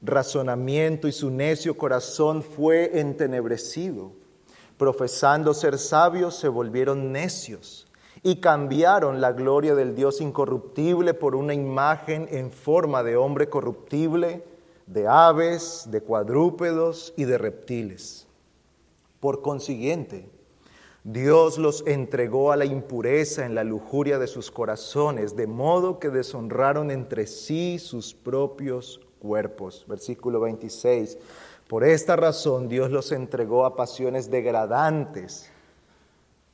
razonamiento 0.01 1.07
y 1.07 1.11
su 1.11 1.29
necio 1.29 1.77
corazón 1.77 2.41
fue 2.41 2.99
entenebrecido. 2.99 4.13
Profesando 4.79 5.53
ser 5.53 5.77
sabios, 5.77 6.35
se 6.35 6.47
volvieron 6.47 7.11
necios 7.11 7.87
y 8.23 8.37
cambiaron 8.37 9.21
la 9.21 9.33
gloria 9.33 9.75
del 9.75 9.93
Dios 9.93 10.19
incorruptible 10.19 11.13
por 11.13 11.35
una 11.35 11.53
imagen 11.53 12.27
en 12.31 12.49
forma 12.49 13.03
de 13.03 13.17
hombre 13.17 13.49
corruptible, 13.49 14.43
de 14.87 15.07
aves, 15.07 15.85
de 15.91 16.01
cuadrúpedos 16.01 17.13
y 17.17 17.25
de 17.25 17.37
reptiles. 17.37 18.25
Por 19.19 19.43
consiguiente, 19.43 20.40
Dios 21.03 21.57
los 21.57 21.83
entregó 21.87 22.51
a 22.51 22.55
la 22.55 22.65
impureza 22.65 23.45
en 23.45 23.55
la 23.55 23.63
lujuria 23.63 24.19
de 24.19 24.27
sus 24.27 24.51
corazones, 24.51 25.35
de 25.35 25.47
modo 25.47 25.97
que 25.97 26.09
deshonraron 26.09 26.91
entre 26.91 27.25
sí 27.25 27.79
sus 27.79 28.13
propios 28.13 29.01
cuerpos. 29.19 29.83
Versículo 29.87 30.39
26. 30.41 31.17
Por 31.67 31.83
esta 31.83 32.15
razón 32.15 32.69
Dios 32.69 32.91
los 32.91 33.11
entregó 33.11 33.65
a 33.65 33.75
pasiones 33.75 34.29
degradantes, 34.29 35.49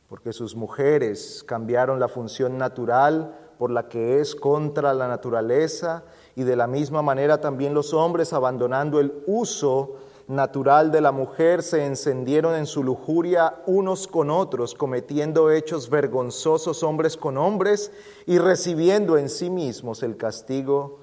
porque 0.07 0.31
sus 0.31 0.55
mujeres 0.55 1.43
cambiaron 1.45 1.99
la 1.99 2.07
función 2.07 2.57
natural 2.57 3.37
por 3.59 3.69
la 3.69 3.89
que 3.89 4.21
es 4.21 4.33
contra 4.33 4.93
la 4.93 5.09
naturaleza, 5.09 6.05
y 6.35 6.43
de 6.43 6.55
la 6.55 6.67
misma 6.67 7.01
manera 7.01 7.41
también 7.41 7.73
los 7.73 7.93
hombres, 7.93 8.31
abandonando 8.31 9.01
el 9.01 9.11
uso 9.25 9.97
natural 10.27 10.91
de 10.91 11.01
la 11.01 11.11
mujer 11.11 11.63
se 11.63 11.85
encendieron 11.85 12.55
en 12.55 12.65
su 12.65 12.83
lujuria 12.83 13.61
unos 13.65 14.07
con 14.07 14.29
otros, 14.29 14.75
cometiendo 14.75 15.51
hechos 15.51 15.89
vergonzosos 15.89 16.83
hombres 16.83 17.15
con 17.15 17.37
hombres 17.37 17.91
y 18.25 18.37
recibiendo 18.37 19.17
en 19.17 19.29
sí 19.29 19.49
mismos 19.49 20.03
el 20.03 20.17
castigo 20.17 20.99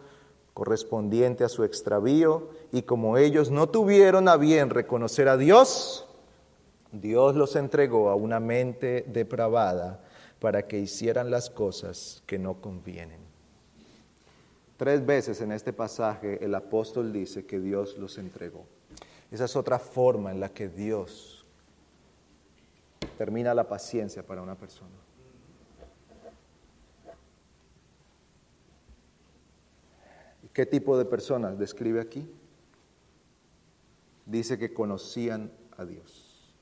correspondiente 0.53 1.43
a 1.43 1.49
su 1.49 1.65
extravío, 1.65 2.49
y 2.71 2.83
como 2.83 3.19
ellos 3.19 3.51
no 3.51 3.69
tuvieron 3.69 4.29
a 4.29 4.37
bien 4.37 4.71
reconocer 4.71 5.29
a 5.29 5.37
Dios, 5.37 6.07
Dios 6.93 7.35
los 7.35 7.57
entregó 7.57 8.09
a 8.09 8.15
una 8.15 8.39
mente 8.39 9.05
depravada 9.09 10.01
para 10.39 10.69
que 10.69 10.79
hicieran 10.79 11.31
las 11.31 11.51
cosas 11.51 12.23
que 12.27 12.39
no 12.39 12.61
convienen. 12.61 13.19
Tres 14.77 15.05
veces 15.05 15.41
en 15.41 15.51
este 15.51 15.73
pasaje 15.73 16.45
el 16.45 16.55
apóstol 16.55 17.13
dice 17.13 17.47
que 17.47 17.59
Dios 17.59 17.97
los 17.99 18.19
entregó. 18.19 18.65
Esa 19.35 19.47
es 19.47 19.57
otra 19.57 19.81
forma 19.81 20.31
en 20.31 20.39
la 20.39 20.51
que 20.51 20.69
Dios 20.69 21.45
termina 23.19 23.53
la 23.53 23.67
paciencia 23.67 24.25
para 24.25 24.41
una 24.41 24.55
persona. 24.55 24.95
¿Qué 30.53 30.67
tipo 30.67 30.97
de 30.97 31.05
personas 31.05 31.59
describe 31.59 32.01
aquí? 32.01 32.33
Dice 34.25 34.57
que 34.57 34.73
conocían 34.73 35.51
a 35.79 35.85
Dios. 35.85 36.55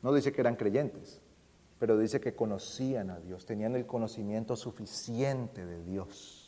No 0.00 0.14
dice 0.14 0.32
que 0.32 0.40
eran 0.40 0.56
creyentes, 0.56 1.20
pero 1.78 1.98
dice 1.98 2.22
que 2.22 2.34
conocían 2.34 3.10
a 3.10 3.20
Dios, 3.20 3.44
tenían 3.44 3.76
el 3.76 3.84
conocimiento 3.84 4.56
suficiente 4.56 5.66
de 5.66 5.84
Dios 5.84 6.41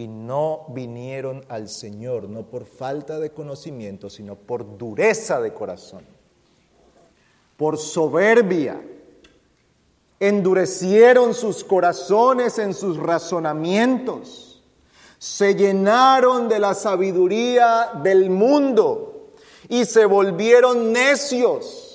y 0.00 0.08
no 0.08 0.64
vinieron 0.68 1.44
al 1.50 1.68
Señor, 1.68 2.26
no 2.30 2.44
por 2.44 2.64
falta 2.64 3.18
de 3.18 3.32
conocimiento, 3.32 4.08
sino 4.08 4.34
por 4.34 4.78
dureza 4.78 5.42
de 5.42 5.52
corazón, 5.52 6.06
por 7.58 7.76
soberbia. 7.76 8.80
Endurecieron 10.18 11.34
sus 11.34 11.62
corazones 11.64 12.58
en 12.58 12.72
sus 12.72 12.96
razonamientos, 12.96 14.62
se 15.18 15.54
llenaron 15.54 16.48
de 16.48 16.60
la 16.60 16.72
sabiduría 16.72 17.90
del 18.02 18.30
mundo 18.30 19.32
y 19.68 19.84
se 19.84 20.06
volvieron 20.06 20.94
necios 20.94 21.89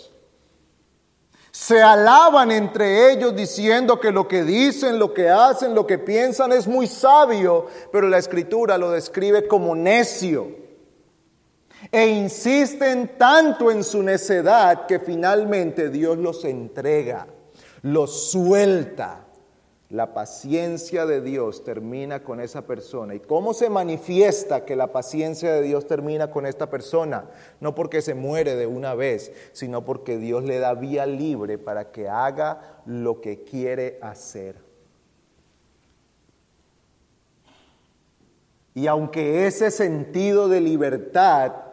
se 1.57 1.81
alaban 1.81 2.51
entre 2.51 3.13
ellos 3.13 3.33
diciendo 3.33 3.97
que 3.97 4.11
lo 4.11 4.27
que 4.27 4.43
dicen, 4.43 4.99
lo 4.99 5.13
que 5.13 5.29
hacen, 5.29 5.73
lo 5.73 5.87
que 5.87 5.97
piensan 5.97 6.51
es 6.51 6.67
muy 6.67 6.85
sabio, 6.85 7.67
pero 7.93 8.09
la 8.09 8.17
escritura 8.17 8.77
lo 8.77 8.91
describe 8.91 9.47
como 9.47 9.73
necio. 9.73 10.49
E 11.89 12.07
insisten 12.07 13.17
tanto 13.17 13.71
en 13.71 13.85
su 13.85 14.03
necedad 14.03 14.85
que 14.85 14.99
finalmente 14.99 15.89
Dios 15.89 16.17
los 16.17 16.43
entrega, 16.43 17.25
los 17.83 18.31
suelta 18.31 19.24
la 19.89 20.13
paciencia 20.13 21.05
de 21.05 21.21
Dios 21.21 21.63
termina 21.63 22.23
con 22.23 22.39
esa 22.39 22.63
persona. 22.63 23.13
¿Y 23.13 23.19
cómo 23.19 23.53
se 23.53 23.69
manifiesta 23.69 24.65
que 24.65 24.75
la 24.75 24.91
paciencia 24.91 25.53
de 25.53 25.61
Dios 25.61 25.85
termina 25.85 26.31
con 26.31 26.45
esta 26.45 26.69
persona? 26.69 27.25
No 27.59 27.75
porque 27.75 28.01
se 28.01 28.15
muere 28.15 28.55
de 28.55 28.65
una 28.65 28.95
vez, 28.95 29.31
sino 29.51 29.85
porque 29.85 30.17
Dios 30.17 30.43
le 30.43 30.57
da 30.57 30.73
vía 30.73 31.05
libre 31.05 31.57
para 31.57 31.91
que 31.91 32.09
haga 32.09 32.81
lo 32.85 33.21
que 33.21 33.43
quiere 33.43 33.99
hacer. 34.01 34.55
Y 38.73 38.87
aunque 38.87 39.47
ese 39.47 39.71
sentido 39.71 40.49
de 40.49 40.61
libertad 40.61 41.64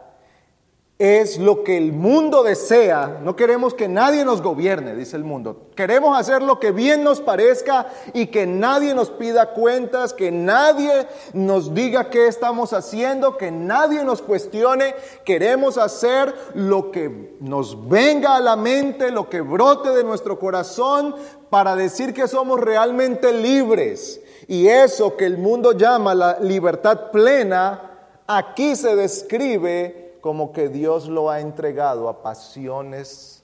es 1.03 1.37
lo 1.37 1.65
que 1.65 1.77
el 1.77 1.91
mundo 1.91 2.43
desea. 2.43 3.19
No 3.21 3.35
queremos 3.35 3.73
que 3.73 3.89
nadie 3.89 4.23
nos 4.23 4.41
gobierne, 4.41 4.95
dice 4.95 5.17
el 5.17 5.25
mundo. 5.25 5.67
Queremos 5.75 6.17
hacer 6.17 6.41
lo 6.41 6.61
que 6.61 6.71
bien 6.71 7.03
nos 7.03 7.19
parezca 7.19 7.87
y 8.13 8.27
que 8.27 8.47
nadie 8.47 8.93
nos 8.93 9.09
pida 9.09 9.47
cuentas, 9.47 10.13
que 10.13 10.31
nadie 10.31 11.05
nos 11.33 11.73
diga 11.73 12.09
qué 12.09 12.27
estamos 12.27 12.71
haciendo, 12.71 13.35
que 13.35 13.51
nadie 13.51 14.05
nos 14.05 14.21
cuestione. 14.21 14.95
Queremos 15.25 15.77
hacer 15.77 16.33
lo 16.53 16.89
que 16.89 17.35
nos 17.41 17.89
venga 17.89 18.37
a 18.37 18.39
la 18.39 18.55
mente, 18.55 19.11
lo 19.11 19.29
que 19.29 19.41
brote 19.41 19.89
de 19.89 20.05
nuestro 20.05 20.39
corazón 20.39 21.15
para 21.49 21.75
decir 21.75 22.13
que 22.13 22.29
somos 22.29 22.61
realmente 22.61 23.33
libres. 23.33 24.21
Y 24.47 24.69
eso 24.69 25.17
que 25.17 25.25
el 25.25 25.37
mundo 25.37 25.73
llama 25.73 26.15
la 26.15 26.39
libertad 26.39 27.11
plena, 27.11 27.91
aquí 28.25 28.77
se 28.77 28.95
describe 28.95 30.02
como 30.23 30.53
que 30.53 30.69
Dios 30.69 31.09
lo 31.09 31.29
ha 31.29 31.41
entregado 31.41 32.07
a 32.07 32.23
pasiones 32.23 33.43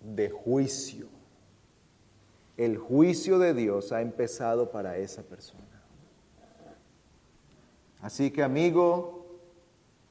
de 0.00 0.30
juicio. 0.30 1.08
El 2.56 2.78
juicio 2.78 3.38
de 3.38 3.52
Dios 3.52 3.92
ha 3.92 4.00
empezado 4.00 4.70
para 4.70 4.96
esa 4.96 5.22
persona. 5.22 5.84
Así 8.00 8.30
que 8.30 8.42
amigo, 8.42 9.26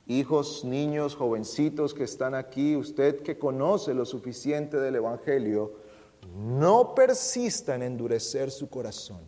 hijos, 0.06 0.64
niños, 0.64 1.16
jovencitos 1.16 1.96
que 1.96 2.04
están 2.04 2.36
aquí, 2.36 2.76
usted 2.76 3.24
que 3.24 3.40
conoce 3.40 3.96
lo 3.96 4.06
suficiente 4.06 4.80
del 4.80 4.98
Evangelio, 4.98 5.74
no 6.38 6.94
persista 6.94 7.74
en 7.74 7.82
endurecer 7.82 8.52
su 8.52 8.70
corazón. 8.70 9.22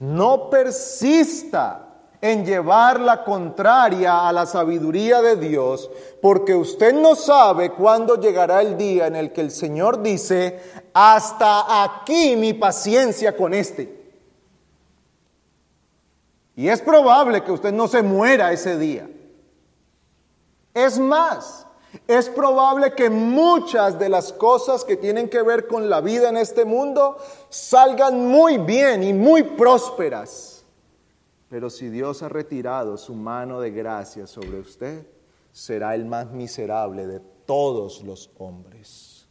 No 0.00 0.50
persista 0.50 1.87
en 2.20 2.44
llevar 2.44 3.00
la 3.00 3.22
contraria 3.22 4.28
a 4.28 4.32
la 4.32 4.44
sabiduría 4.44 5.22
de 5.22 5.36
Dios, 5.36 5.90
porque 6.20 6.54
usted 6.54 6.92
no 6.92 7.14
sabe 7.14 7.70
cuándo 7.70 8.16
llegará 8.20 8.60
el 8.60 8.76
día 8.76 9.06
en 9.06 9.14
el 9.16 9.32
que 9.32 9.40
el 9.40 9.50
Señor 9.50 10.02
dice, 10.02 10.60
hasta 10.92 11.84
aquí 11.84 12.34
mi 12.36 12.54
paciencia 12.54 13.36
con 13.36 13.54
este. 13.54 13.96
Y 16.56 16.68
es 16.68 16.80
probable 16.80 17.44
que 17.44 17.52
usted 17.52 17.72
no 17.72 17.86
se 17.86 18.02
muera 18.02 18.52
ese 18.52 18.76
día. 18.76 19.08
Es 20.74 20.98
más, 20.98 21.66
es 22.08 22.28
probable 22.28 22.94
que 22.94 23.10
muchas 23.10 23.96
de 23.96 24.08
las 24.08 24.32
cosas 24.32 24.84
que 24.84 24.96
tienen 24.96 25.28
que 25.28 25.42
ver 25.42 25.68
con 25.68 25.88
la 25.88 26.00
vida 26.00 26.28
en 26.28 26.36
este 26.36 26.64
mundo 26.64 27.16
salgan 27.48 28.26
muy 28.26 28.58
bien 28.58 29.04
y 29.04 29.12
muy 29.12 29.44
prósperas 29.44 30.47
pero 31.48 31.70
si 31.70 31.88
Dios 31.88 32.22
ha 32.22 32.28
retirado 32.28 32.96
su 32.98 33.14
mano 33.14 33.60
de 33.60 33.70
gracia 33.70 34.26
sobre 34.26 34.60
usted, 34.60 35.06
será 35.52 35.94
el 35.94 36.04
más 36.04 36.30
miserable 36.30 37.06
de 37.06 37.20
todos 37.46 38.02
los 38.02 38.30
hombres. 38.38 39.26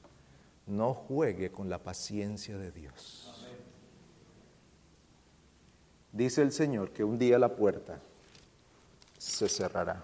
No 0.65 0.93
juegue 0.93 1.51
con 1.51 1.69
la 1.69 1.77
paciencia 1.77 2.57
de 2.57 2.71
Dios. 2.71 3.47
Dice 6.11 6.41
el 6.41 6.51
Señor 6.51 6.91
que 6.91 7.03
un 7.03 7.19
día 7.19 7.37
la 7.37 7.55
puerta 7.55 7.99
se 9.17 9.47
cerrará. 9.47 10.03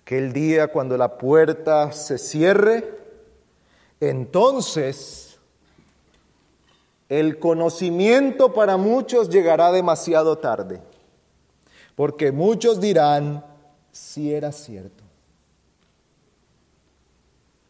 Aquel 0.00 0.32
día 0.32 0.68
cuando 0.68 0.96
la 0.96 1.18
puerta 1.18 1.90
se 1.92 2.18
cierre, 2.18 2.98
entonces 3.98 5.29
el 7.10 7.40
conocimiento 7.40 8.54
para 8.54 8.76
muchos 8.76 9.28
llegará 9.28 9.72
demasiado 9.72 10.38
tarde, 10.38 10.80
porque 11.96 12.30
muchos 12.30 12.80
dirán, 12.80 13.44
si 13.90 14.32
era 14.32 14.52
cierto. 14.52 15.02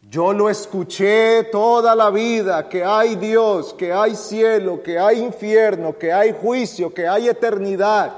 Yo 0.03 0.31
lo 0.31 0.47
escuché 0.47 1.45
toda 1.45 1.95
la 1.95 2.11
vida, 2.11 2.69
que 2.69 2.83
hay 2.83 3.15
Dios, 3.15 3.73
que 3.73 3.91
hay 3.91 4.15
cielo, 4.15 4.83
que 4.83 4.99
hay 4.99 5.19
infierno, 5.19 5.97
que 5.97 6.13
hay 6.13 6.33
juicio, 6.39 6.93
que 6.93 7.07
hay 7.07 7.27
eternidad. 7.27 8.11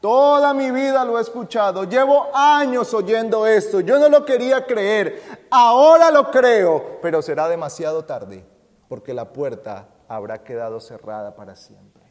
Toda 0.00 0.52
mi 0.52 0.70
vida 0.70 1.04
lo 1.04 1.18
he 1.18 1.22
escuchado. 1.22 1.84
Llevo 1.84 2.28
años 2.34 2.92
oyendo 2.94 3.46
esto. 3.46 3.80
Yo 3.80 3.98
no 3.98 4.08
lo 4.08 4.24
quería 4.24 4.64
creer. 4.64 5.22
Ahora 5.50 6.10
lo 6.10 6.30
creo, 6.30 6.98
pero 7.02 7.20
será 7.22 7.48
demasiado 7.48 8.04
tarde, 8.04 8.44
porque 8.88 9.12
la 9.12 9.30
puerta 9.30 9.88
habrá 10.08 10.42
quedado 10.42 10.80
cerrada 10.80 11.34
para 11.34 11.56
siempre. 11.56 12.02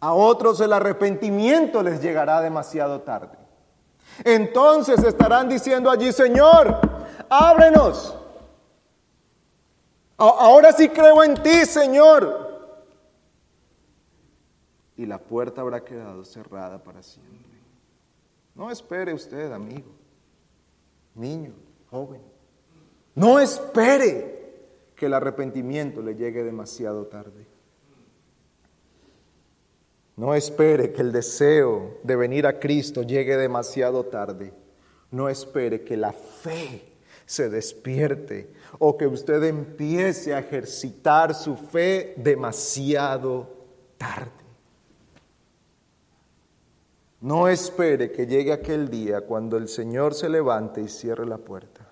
A 0.00 0.12
otros 0.12 0.60
el 0.60 0.72
arrepentimiento 0.72 1.82
les 1.82 2.00
llegará 2.00 2.40
demasiado 2.40 3.00
tarde. 3.02 3.36
Entonces 4.24 5.02
estarán 5.02 5.48
diciendo 5.48 5.90
allí, 5.90 6.12
Señor, 6.12 6.80
ábrenos. 7.28 8.16
Ahora 10.16 10.72
sí 10.72 10.88
creo 10.88 11.22
en 11.22 11.34
ti, 11.42 11.64
Señor. 11.64 12.46
Y 14.96 15.06
la 15.06 15.18
puerta 15.18 15.60
habrá 15.60 15.84
quedado 15.84 16.24
cerrada 16.24 16.82
para 16.82 17.02
siempre. 17.02 17.38
No 18.54 18.70
espere 18.70 19.14
usted, 19.14 19.52
amigo, 19.52 19.92
niño, 21.14 21.52
joven. 21.88 22.20
No 23.14 23.38
espere 23.38 24.37
que 24.98 25.06
el 25.06 25.14
arrepentimiento 25.14 26.02
le 26.02 26.16
llegue 26.16 26.42
demasiado 26.42 27.06
tarde. 27.06 27.46
No 30.16 30.34
espere 30.34 30.92
que 30.92 31.00
el 31.00 31.12
deseo 31.12 31.98
de 32.02 32.16
venir 32.16 32.48
a 32.48 32.58
Cristo 32.58 33.02
llegue 33.02 33.36
demasiado 33.36 34.04
tarde. 34.06 34.52
No 35.12 35.28
espere 35.28 35.84
que 35.84 35.96
la 35.96 36.12
fe 36.12 36.82
se 37.24 37.48
despierte 37.48 38.52
o 38.80 38.96
que 38.96 39.06
usted 39.06 39.44
empiece 39.44 40.34
a 40.34 40.40
ejercitar 40.40 41.32
su 41.32 41.56
fe 41.56 42.14
demasiado 42.16 43.48
tarde. 43.96 44.32
No 47.20 47.46
espere 47.46 48.10
que 48.10 48.26
llegue 48.26 48.52
aquel 48.52 48.88
día 48.90 49.20
cuando 49.20 49.56
el 49.56 49.68
Señor 49.68 50.14
se 50.14 50.28
levante 50.28 50.80
y 50.80 50.88
cierre 50.88 51.24
la 51.24 51.38
puerta. 51.38 51.87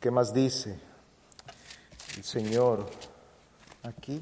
¿Qué 0.00 0.12
más 0.12 0.32
dice 0.32 0.78
el 2.16 2.22
Señor 2.22 2.86
aquí? 3.82 4.20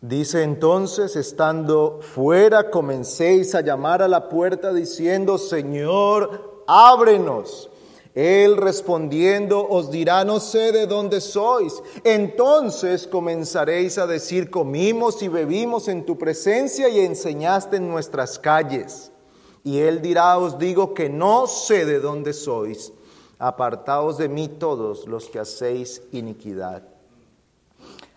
Dice 0.00 0.44
entonces, 0.44 1.14
estando 1.16 2.00
fuera, 2.00 2.70
comencéis 2.70 3.54
a 3.54 3.60
llamar 3.60 4.00
a 4.00 4.08
la 4.08 4.30
puerta 4.30 4.72
diciendo, 4.72 5.36
Señor, 5.36 6.64
ábrenos. 6.66 7.68
Él 8.14 8.56
respondiendo 8.56 9.68
os 9.68 9.90
dirá, 9.90 10.24
no 10.24 10.40
sé 10.40 10.72
de 10.72 10.86
dónde 10.86 11.20
sois. 11.20 11.82
Entonces 12.02 13.06
comenzaréis 13.06 13.98
a 13.98 14.06
decir, 14.06 14.50
comimos 14.50 15.22
y 15.22 15.28
bebimos 15.28 15.88
en 15.88 16.06
tu 16.06 16.16
presencia 16.16 16.88
y 16.88 17.00
enseñaste 17.00 17.76
en 17.76 17.88
nuestras 17.88 18.38
calles. 18.38 19.12
Y 19.68 19.80
él 19.80 20.00
dirá, 20.00 20.38
os 20.38 20.58
digo 20.58 20.94
que 20.94 21.10
no 21.10 21.46
sé 21.46 21.84
de 21.84 22.00
dónde 22.00 22.32
sois. 22.32 22.90
Apartaos 23.38 24.16
de 24.16 24.26
mí 24.26 24.48
todos 24.48 25.06
los 25.06 25.28
que 25.28 25.40
hacéis 25.40 26.00
iniquidad. 26.10 26.84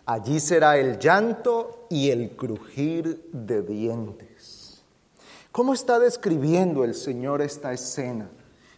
Allí 0.05 0.39
será 0.39 0.77
el 0.77 0.97
llanto 0.97 1.87
y 1.89 2.09
el 2.09 2.37
crujir 2.37 3.29
de 3.33 3.63
dientes. 3.63 4.81
¿Cómo 5.51 5.73
está 5.73 5.99
describiendo 5.99 6.85
el 6.85 6.95
Señor 6.95 7.41
esta 7.41 7.73
escena? 7.73 8.29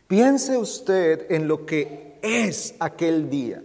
Piense 0.08 0.58
usted 0.58 1.32
en 1.32 1.48
lo 1.48 1.68
que 1.68 2.18
es 2.24 2.74
aquel 2.80 3.30
día. 3.30 3.64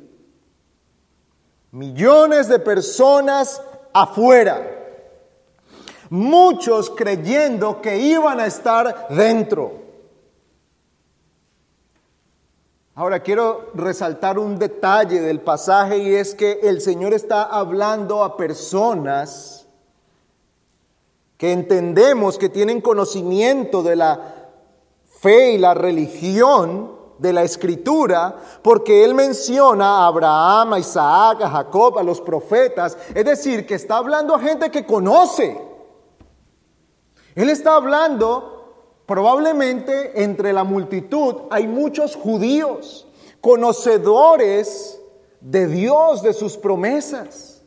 Millones 1.70 2.46
de 2.46 2.58
personas 2.58 3.62
afuera. 3.94 4.87
Muchos 6.10 6.90
creyendo 6.90 7.80
que 7.80 7.98
iban 7.98 8.40
a 8.40 8.46
estar 8.46 9.08
dentro. 9.10 9.88
Ahora 12.94 13.20
quiero 13.20 13.70
resaltar 13.74 14.40
un 14.40 14.58
detalle 14.58 15.20
del 15.20 15.40
pasaje 15.40 15.98
y 15.98 16.14
es 16.16 16.34
que 16.34 16.58
el 16.64 16.80
Señor 16.80 17.14
está 17.14 17.44
hablando 17.44 18.24
a 18.24 18.36
personas 18.36 19.68
que 21.36 21.52
entendemos 21.52 22.38
que 22.38 22.48
tienen 22.48 22.80
conocimiento 22.80 23.84
de 23.84 23.94
la 23.94 24.34
fe 25.20 25.52
y 25.52 25.58
la 25.58 25.74
religión 25.74 26.98
de 27.18 27.32
la 27.32 27.44
escritura, 27.44 28.36
porque 28.62 29.04
Él 29.04 29.14
menciona 29.14 29.98
a 29.98 30.06
Abraham, 30.06 30.72
a 30.72 30.78
Isaac, 30.78 31.42
a 31.42 31.50
Jacob, 31.50 31.98
a 31.98 32.02
los 32.02 32.20
profetas, 32.20 32.96
es 33.14 33.24
decir, 33.24 33.66
que 33.66 33.74
está 33.74 33.98
hablando 33.98 34.34
a 34.34 34.40
gente 34.40 34.70
que 34.70 34.86
conoce. 34.86 35.67
Él 37.38 37.50
está 37.50 37.76
hablando 37.76 38.58
Probablemente 39.08 40.22
entre 40.22 40.52
la 40.52 40.64
multitud 40.64 41.34
hay 41.48 41.66
muchos 41.66 42.14
judíos, 42.14 43.08
conocedores 43.40 45.00
de 45.40 45.66
Dios, 45.66 46.20
de 46.20 46.34
sus 46.34 46.58
promesas. 46.58 47.62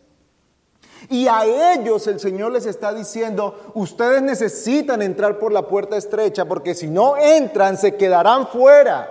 Y 1.10 1.28
a 1.28 1.74
ellos 1.74 2.06
el 2.06 2.20
Señor 2.20 2.52
les 2.52 2.68
está 2.68 2.94
diciendo, 2.94 3.72
ustedes 3.74 4.22
necesitan 4.22 5.02
entrar 5.02 5.40
por 5.40 5.52
la 5.52 5.68
puerta 5.68 5.98
estrecha 5.98 6.46
porque 6.46 6.76
si 6.76 6.86
no 6.86 7.18
entran 7.18 7.76
se 7.76 7.96
quedarán 7.96 8.46
fuera. 8.46 9.10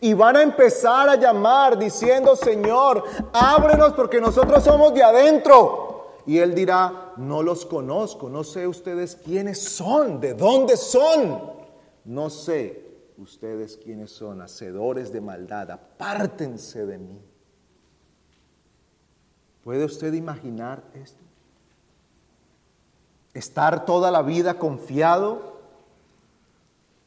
Y 0.00 0.14
van 0.14 0.36
a 0.36 0.42
empezar 0.42 1.08
a 1.08 1.16
llamar 1.16 1.76
diciendo, 1.76 2.36
Señor, 2.36 3.02
ábrenos 3.32 3.94
porque 3.94 4.20
nosotros 4.20 4.62
somos 4.62 4.94
de 4.94 5.02
adentro. 5.02 5.89
Y 6.26 6.38
él 6.38 6.54
dirá, 6.54 7.12
no 7.16 7.42
los 7.42 7.66
conozco, 7.66 8.28
no 8.28 8.44
sé 8.44 8.66
ustedes 8.66 9.16
quiénes 9.16 9.62
son, 9.62 10.20
de 10.20 10.34
dónde 10.34 10.76
son. 10.76 11.40
No 12.04 12.30
sé 12.30 12.90
ustedes 13.18 13.76
quiénes 13.76 14.10
son, 14.10 14.40
hacedores 14.40 15.12
de 15.12 15.20
maldad, 15.20 15.70
apártense 15.70 16.86
de 16.86 16.98
mí. 16.98 17.20
¿Puede 19.62 19.84
usted 19.84 20.12
imaginar 20.14 20.82
esto? 20.94 21.22
Estar 23.34 23.84
toda 23.84 24.10
la 24.10 24.22
vida 24.22 24.58
confiado 24.58 25.60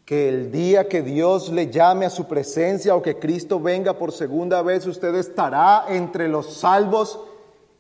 que 0.06 0.30
el 0.30 0.52
día 0.52 0.88
que 0.88 1.02
Dios 1.02 1.50
le 1.50 1.72
llame 1.72 2.06
a 2.06 2.10
su 2.10 2.28
presencia 2.28 2.96
o 2.96 3.02
que 3.02 3.20
Cristo 3.20 3.60
venga 3.60 3.98
por 3.98 4.12
segunda 4.12 4.62
vez, 4.62 4.86
usted 4.86 5.16
estará 5.16 5.86
entre 5.90 6.28
los 6.28 6.54
salvos 6.56 7.20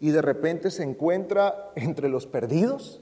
y 0.04 0.12
de 0.12 0.22
repente 0.22 0.70
se 0.70 0.84
encuentra 0.84 1.72
entre 1.76 2.10
los 2.10 2.28
perdidos? 2.28 3.00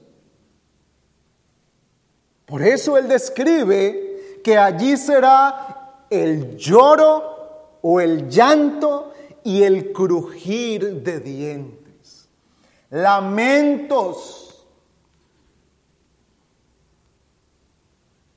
Por 2.46 2.62
eso 2.62 2.96
él 2.96 3.08
describe 3.08 4.38
que 4.44 4.56
allí 4.56 4.96
será 4.96 6.04
el 6.08 6.56
lloro 6.56 7.78
o 7.82 8.00
el 8.00 8.28
llanto 8.30 9.12
y 9.42 9.64
el 9.64 9.92
crujir 9.92 11.02
de 11.02 11.18
dientes. 11.18 12.28
Lamentos. 12.90 14.64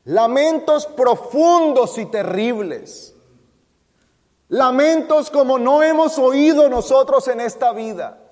Lamentos 0.06 0.88
profundos 0.88 2.00
y 2.00 2.08
terribles. 2.08 3.14
Lamentos 4.50 5.30
como 5.30 5.60
no 5.60 5.84
hemos 5.84 6.18
oído 6.18 6.68
nosotros 6.68 7.28
en 7.28 7.42
esta 7.42 7.72
vida. 7.72 8.24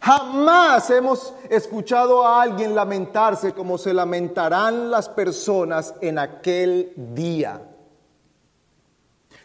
Jamás 0.00 0.88
hemos 0.88 1.34
escuchado 1.50 2.26
a 2.26 2.40
alguien 2.40 2.74
lamentarse 2.74 3.52
como 3.52 3.76
se 3.76 3.92
lamentarán 3.92 4.90
las 4.90 5.10
personas 5.10 5.94
en 6.00 6.18
aquel 6.18 6.92
día. 6.96 7.60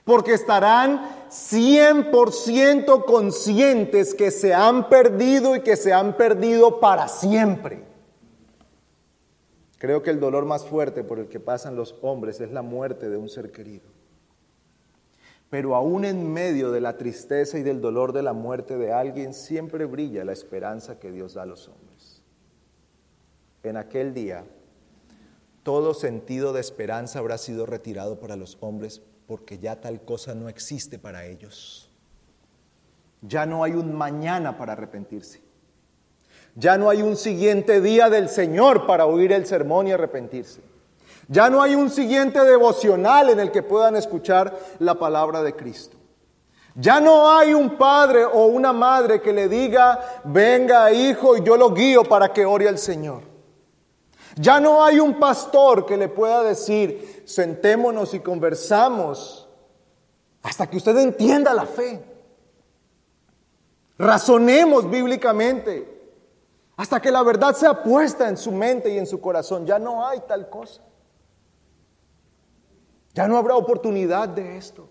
Porque 0.05 0.33
estarán 0.33 1.27
100% 1.29 3.03
conscientes 3.05 4.13
que 4.13 4.31
se 4.31 4.53
han 4.53 4.87
perdido 4.87 5.57
y 5.57 5.61
que 5.61 5.75
se 5.75 5.91
han 5.91 6.15
perdido 6.15 6.79
para 6.79 7.09
siempre. 7.09 7.83
Creo 9.77 10.01
que 10.03 10.11
el 10.11 10.21
dolor 10.21 10.45
más 10.45 10.65
fuerte 10.65 11.03
por 11.03 11.19
el 11.19 11.27
que 11.27 11.39
pasan 11.41 11.75
los 11.75 11.95
hombres 12.01 12.39
es 12.39 12.51
la 12.51 12.61
muerte 12.61 13.09
de 13.09 13.17
un 13.17 13.27
ser 13.29 13.51
querido. 13.51 13.94
Pero 15.55 15.73
aún 15.73 16.03
en 16.03 16.33
medio 16.33 16.69
de 16.69 16.81
la 16.81 16.97
tristeza 16.97 17.57
y 17.57 17.63
del 17.63 17.79
dolor 17.79 18.11
de 18.11 18.21
la 18.21 18.33
muerte 18.33 18.77
de 18.77 18.91
alguien, 18.91 19.33
siempre 19.33 19.85
brilla 19.85 20.25
la 20.25 20.33
esperanza 20.33 20.99
que 20.99 21.13
Dios 21.13 21.35
da 21.35 21.43
a 21.43 21.45
los 21.45 21.69
hombres. 21.69 22.21
En 23.63 23.77
aquel 23.77 24.13
día, 24.13 24.43
todo 25.63 25.93
sentido 25.93 26.51
de 26.51 26.59
esperanza 26.59 27.19
habrá 27.19 27.37
sido 27.37 27.65
retirado 27.65 28.19
para 28.19 28.35
los 28.35 28.57
hombres 28.59 29.01
porque 29.27 29.57
ya 29.57 29.79
tal 29.79 30.01
cosa 30.01 30.35
no 30.35 30.49
existe 30.49 30.99
para 30.99 31.25
ellos. 31.25 31.89
Ya 33.21 33.45
no 33.45 33.63
hay 33.63 33.75
un 33.75 33.95
mañana 33.95 34.57
para 34.57 34.73
arrepentirse. 34.73 35.39
Ya 36.55 36.77
no 36.77 36.89
hay 36.89 37.01
un 37.01 37.15
siguiente 37.15 37.79
día 37.79 38.09
del 38.09 38.27
Señor 38.27 38.85
para 38.85 39.05
oír 39.05 39.31
el 39.31 39.45
sermón 39.45 39.87
y 39.87 39.93
arrepentirse. 39.93 40.74
Ya 41.27 41.49
no 41.49 41.61
hay 41.61 41.75
un 41.75 41.89
siguiente 41.89 42.39
devocional 42.43 43.29
en 43.29 43.39
el 43.39 43.51
que 43.51 43.63
puedan 43.63 43.95
escuchar 43.95 44.57
la 44.79 44.95
palabra 44.95 45.41
de 45.41 45.55
Cristo. 45.55 45.97
Ya 46.75 46.99
no 46.99 47.31
hay 47.31 47.53
un 47.53 47.77
padre 47.77 48.25
o 48.25 48.45
una 48.47 48.73
madre 48.73 49.21
que 49.21 49.31
le 49.31 49.47
diga, 49.47 50.21
venga 50.25 50.91
hijo 50.91 51.37
y 51.37 51.43
yo 51.43 51.55
lo 51.55 51.71
guío 51.73 52.03
para 52.03 52.33
que 52.33 52.45
ore 52.45 52.67
al 52.67 52.77
Señor. 52.77 53.23
Ya 54.35 54.59
no 54.59 54.83
hay 54.83 54.99
un 54.99 55.17
pastor 55.17 55.85
que 55.85 55.95
le 55.95 56.09
pueda 56.09 56.43
decir, 56.43 57.23
sentémonos 57.25 58.13
y 58.13 58.19
conversamos 58.19 59.47
hasta 60.43 60.67
que 60.67 60.77
usted 60.77 60.97
entienda 60.97 61.53
la 61.53 61.65
fe. 61.65 62.03
Razonemos 63.97 64.89
bíblicamente 64.89 65.95
hasta 66.75 67.01
que 67.01 67.09
la 67.09 67.23
verdad 67.23 67.55
sea 67.55 67.81
puesta 67.81 68.27
en 68.27 68.35
su 68.35 68.51
mente 68.51 68.89
y 68.93 68.97
en 68.97 69.07
su 69.07 69.21
corazón. 69.21 69.65
Ya 69.65 69.79
no 69.79 70.05
hay 70.05 70.19
tal 70.27 70.49
cosa. 70.49 70.81
Ya 73.15 73.29
no 73.29 73.37
habrá 73.37 73.55
oportunidad 73.55 74.27
de 74.27 74.57
esto. 74.57 74.89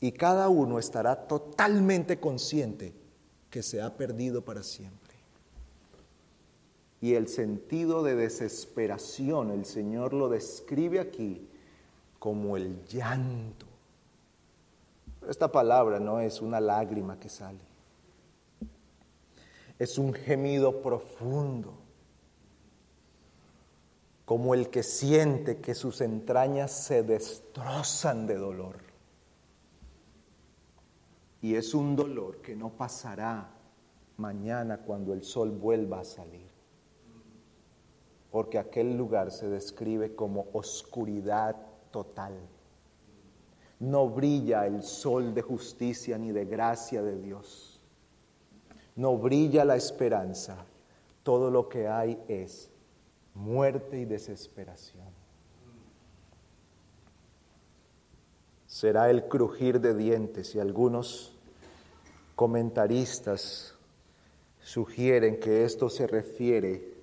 Y 0.00 0.10
cada 0.10 0.48
uno 0.48 0.80
estará 0.80 1.28
totalmente 1.28 2.18
consciente 2.18 2.92
que 3.48 3.62
se 3.62 3.80
ha 3.80 3.96
perdido 3.96 4.44
para 4.44 4.64
siempre. 4.64 5.14
Y 7.00 7.14
el 7.14 7.28
sentido 7.28 8.02
de 8.02 8.16
desesperación, 8.16 9.52
el 9.52 9.64
Señor 9.64 10.12
lo 10.12 10.28
describe 10.28 10.98
aquí 10.98 11.48
como 12.18 12.56
el 12.56 12.84
llanto 12.86 13.66
Esta 15.28 15.52
palabra 15.52 16.00
no 16.00 16.18
es 16.18 16.42
una 16.42 16.58
lágrima 16.58 17.20
que 17.20 17.28
sale. 17.28 17.60
Es 19.78 19.96
un 19.96 20.12
gemido 20.12 20.82
profundo, 20.82 21.85
como 24.26 24.54
el 24.54 24.70
que 24.70 24.82
siente 24.82 25.60
que 25.60 25.74
sus 25.74 26.00
entrañas 26.00 26.72
se 26.72 27.04
destrozan 27.04 28.26
de 28.26 28.34
dolor. 28.34 28.80
Y 31.40 31.54
es 31.54 31.74
un 31.74 31.94
dolor 31.94 32.42
que 32.42 32.56
no 32.56 32.70
pasará 32.70 33.48
mañana 34.16 34.78
cuando 34.78 35.12
el 35.12 35.22
sol 35.22 35.52
vuelva 35.52 36.00
a 36.00 36.04
salir. 36.04 36.48
Porque 38.32 38.58
aquel 38.58 38.96
lugar 38.96 39.30
se 39.30 39.48
describe 39.48 40.16
como 40.16 40.48
oscuridad 40.52 41.54
total. 41.92 42.34
No 43.78 44.08
brilla 44.08 44.66
el 44.66 44.82
sol 44.82 45.34
de 45.34 45.42
justicia 45.42 46.18
ni 46.18 46.32
de 46.32 46.46
gracia 46.46 47.00
de 47.00 47.16
Dios. 47.20 47.80
No 48.96 49.16
brilla 49.18 49.64
la 49.64 49.76
esperanza. 49.76 50.66
Todo 51.22 51.48
lo 51.48 51.68
que 51.68 51.86
hay 51.86 52.20
es 52.26 52.70
muerte 53.36 53.98
y 53.98 54.04
desesperación. 54.04 55.06
Será 58.66 59.10
el 59.10 59.28
crujir 59.28 59.80
de 59.80 59.94
dientes 59.94 60.54
y 60.54 60.60
algunos 60.60 61.32
comentaristas 62.34 63.74
sugieren 64.60 65.38
que 65.38 65.64
esto 65.64 65.88
se 65.88 66.06
refiere 66.06 66.94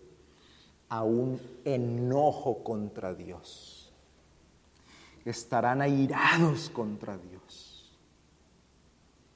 a 0.89 1.03
un 1.03 1.39
enojo 1.63 2.63
contra 2.63 3.13
Dios. 3.13 3.91
Estarán 5.25 5.81
airados 5.81 6.69
contra 6.69 7.17
Dios. 7.17 7.97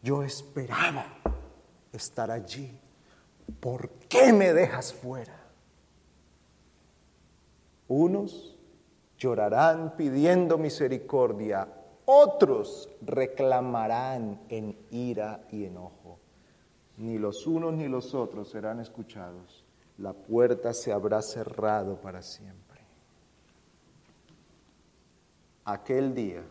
Yo 0.01 0.23
esperaba 0.23 1.05
estar 1.93 2.29
allí. 2.29 2.77
¿Por 3.59 3.89
qué 4.09 4.33
me 4.33 4.53
dejas 4.53 4.93
fuera? 4.93 5.46
Unos 7.87 8.57
llorarán 9.17 9.95
pidiendo 9.95 10.57
misericordia, 10.57 11.67
otros 12.05 12.89
reclamarán 13.01 14.41
en 14.49 14.77
ira 14.91 15.45
y 15.51 15.65
enojo 15.65 16.19
ni 16.97 17.19
los 17.19 17.45
unos 17.45 17.75
ni 17.75 17.87
los 17.87 18.13
otros 18.13 18.49
serán 18.49 18.79
escuchados. 18.79 19.63
La 19.99 20.13
puerta 20.13 20.73
se 20.73 20.91
habrá 20.91 21.21
cerrado 21.21 22.01
para 22.01 22.21
siempre. 22.21 22.81
Aquel 25.63 26.13
día, 26.13 26.43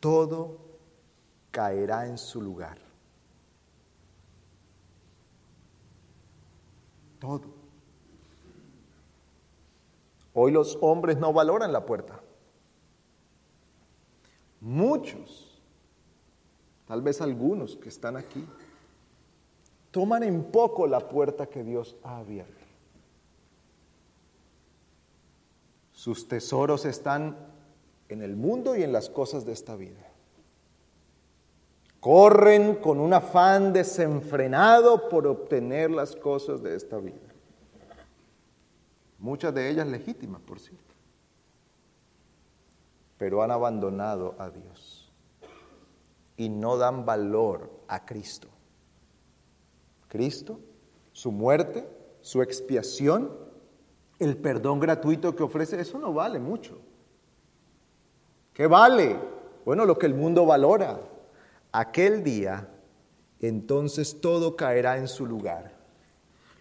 todo 0.00 0.58
caerá 1.50 2.06
en 2.06 2.18
su 2.18 2.40
lugar. 2.40 2.78
Todo. 7.20 7.61
Hoy 10.34 10.52
los 10.52 10.78
hombres 10.80 11.18
no 11.18 11.32
valoran 11.32 11.72
la 11.72 11.84
puerta. 11.84 12.20
Muchos 14.60 15.52
tal 16.92 17.00
vez 17.00 17.22
algunos 17.22 17.76
que 17.76 17.88
están 17.88 18.18
aquí, 18.18 18.46
toman 19.90 20.22
en 20.22 20.44
poco 20.44 20.86
la 20.86 21.08
puerta 21.08 21.46
que 21.46 21.64
Dios 21.64 21.96
ha 22.02 22.18
abierto. 22.18 22.52
Sus 25.92 26.28
tesoros 26.28 26.84
están 26.84 27.34
en 28.10 28.20
el 28.20 28.36
mundo 28.36 28.76
y 28.76 28.82
en 28.82 28.92
las 28.92 29.08
cosas 29.08 29.46
de 29.46 29.52
esta 29.52 29.74
vida. 29.74 30.06
Corren 31.98 32.74
con 32.74 33.00
un 33.00 33.14
afán 33.14 33.72
desenfrenado 33.72 35.08
por 35.08 35.26
obtener 35.26 35.90
las 35.90 36.14
cosas 36.14 36.62
de 36.62 36.76
esta 36.76 36.98
vida. 36.98 37.31
Muchas 39.22 39.54
de 39.54 39.70
ellas 39.70 39.86
legítimas, 39.86 40.40
por 40.40 40.58
cierto. 40.58 40.94
Pero 43.18 43.40
han 43.44 43.52
abandonado 43.52 44.34
a 44.36 44.50
Dios 44.50 45.12
y 46.36 46.48
no 46.48 46.76
dan 46.76 47.06
valor 47.06 47.70
a 47.86 48.04
Cristo. 48.04 48.48
Cristo, 50.08 50.58
su 51.12 51.30
muerte, 51.30 51.88
su 52.20 52.42
expiación, 52.42 53.30
el 54.18 54.36
perdón 54.36 54.80
gratuito 54.80 55.36
que 55.36 55.44
ofrece, 55.44 55.80
eso 55.80 56.00
no 56.00 56.12
vale 56.12 56.40
mucho. 56.40 56.80
¿Qué 58.52 58.66
vale? 58.66 59.20
Bueno, 59.64 59.86
lo 59.86 59.96
que 59.96 60.06
el 60.06 60.14
mundo 60.14 60.44
valora. 60.44 61.00
Aquel 61.70 62.24
día, 62.24 62.68
entonces 63.38 64.20
todo 64.20 64.56
caerá 64.56 64.98
en 64.98 65.06
su 65.06 65.26
lugar. 65.26 65.81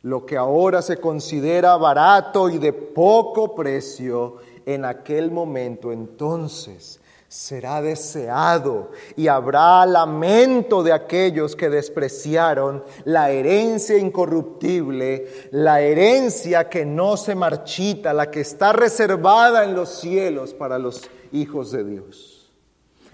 Lo 0.04 0.26
que 0.26 0.36
ahora 0.38 0.82
se 0.82 0.97
considera 0.97 1.78
barato 1.78 2.49
y 2.49 2.58
de 2.58 2.74
poco 2.74 3.54
precio, 3.54 4.38
en 4.66 4.86
aquel 4.86 5.32
momento 5.32 5.91
entonces 5.91 6.99
será 7.28 7.82
deseado 7.82 8.91
y 9.16 9.30
habrá 9.30 9.86
lamento 9.86 10.84
de 10.84 10.91
aquellos 10.91 11.56
que 11.56 11.70
despreciaron 11.70 12.84
la 13.06 13.32
herencia 13.32 13.97
incorruptible, 13.97 15.49
la 15.52 15.80
herencia 15.80 16.68
que 16.68 16.86
no 16.86 17.16
se 17.16 17.34
marchita, 17.36 18.14
la 18.14 18.30
que 18.30 18.41
está 18.41 18.74
reservada 18.74 19.64
en 19.64 19.76
los 19.76 19.89
cielos 19.89 20.54
para 20.54 20.78
los 20.78 21.10
hijos 21.32 21.72
de 21.72 21.86
Dios. 21.86 22.31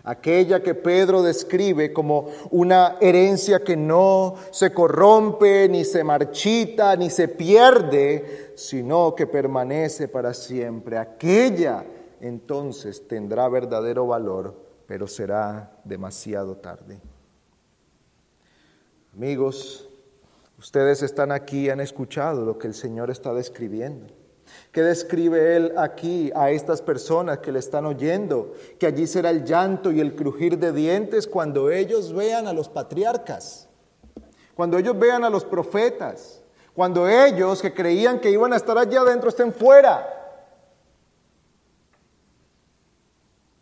Aquella 0.09 0.63
que 0.63 0.73
Pedro 0.73 1.21
describe 1.21 1.91
como 1.91 2.29
una 2.51 2.95
herencia 3.01 3.61
que 3.61 3.75
no 3.75 4.35
se 4.51 4.71
corrompe, 4.73 5.67
ni 5.67 5.83
se 5.83 6.01
marchita, 6.01 6.95
ni 6.95 7.09
se 7.09 7.27
pierde, 7.27 8.53
sino 8.55 9.13
que 9.13 9.27
permanece 9.27 10.07
para 10.07 10.33
siempre. 10.33 10.97
Aquella 10.97 11.83
entonces 12.21 13.05
tendrá 13.05 13.49
verdadero 13.49 14.07
valor, 14.07 14.55
pero 14.87 15.07
será 15.07 15.77
demasiado 15.83 16.55
tarde. 16.55 17.01
Amigos, 19.13 19.89
ustedes 20.57 21.03
están 21.03 21.33
aquí 21.33 21.65
y 21.65 21.69
han 21.69 21.81
escuchado 21.81 22.45
lo 22.45 22.57
que 22.57 22.67
el 22.67 22.73
Señor 22.73 23.11
está 23.11 23.33
describiendo. 23.33 24.16
¿Qué 24.71 24.81
describe 24.81 25.55
Él 25.55 25.73
aquí 25.77 26.31
a 26.35 26.51
estas 26.51 26.81
personas 26.81 27.39
que 27.39 27.51
le 27.51 27.59
están 27.59 27.85
oyendo? 27.85 28.53
Que 28.79 28.87
allí 28.87 29.07
será 29.07 29.29
el 29.29 29.43
llanto 29.43 29.91
y 29.91 29.99
el 29.99 30.15
crujir 30.15 30.57
de 30.57 30.71
dientes 30.71 31.27
cuando 31.27 31.69
ellos 31.69 32.13
vean 32.13 32.47
a 32.47 32.53
los 32.53 32.69
patriarcas, 32.69 33.67
cuando 34.55 34.77
ellos 34.77 34.97
vean 34.97 35.23
a 35.23 35.29
los 35.29 35.45
profetas, 35.45 36.41
cuando 36.73 37.07
ellos 37.09 37.61
que 37.61 37.73
creían 37.73 38.19
que 38.19 38.31
iban 38.31 38.53
a 38.53 38.57
estar 38.57 38.77
allí 38.77 38.95
adentro 38.95 39.29
estén 39.29 39.51
fuera 39.51 40.13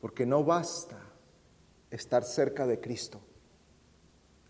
Porque 0.05 0.23
no 0.23 0.43
basta 0.43 0.97
estar 1.89 2.23
cerca 2.23 2.67
de 2.67 2.79
Cristo. 2.79 3.19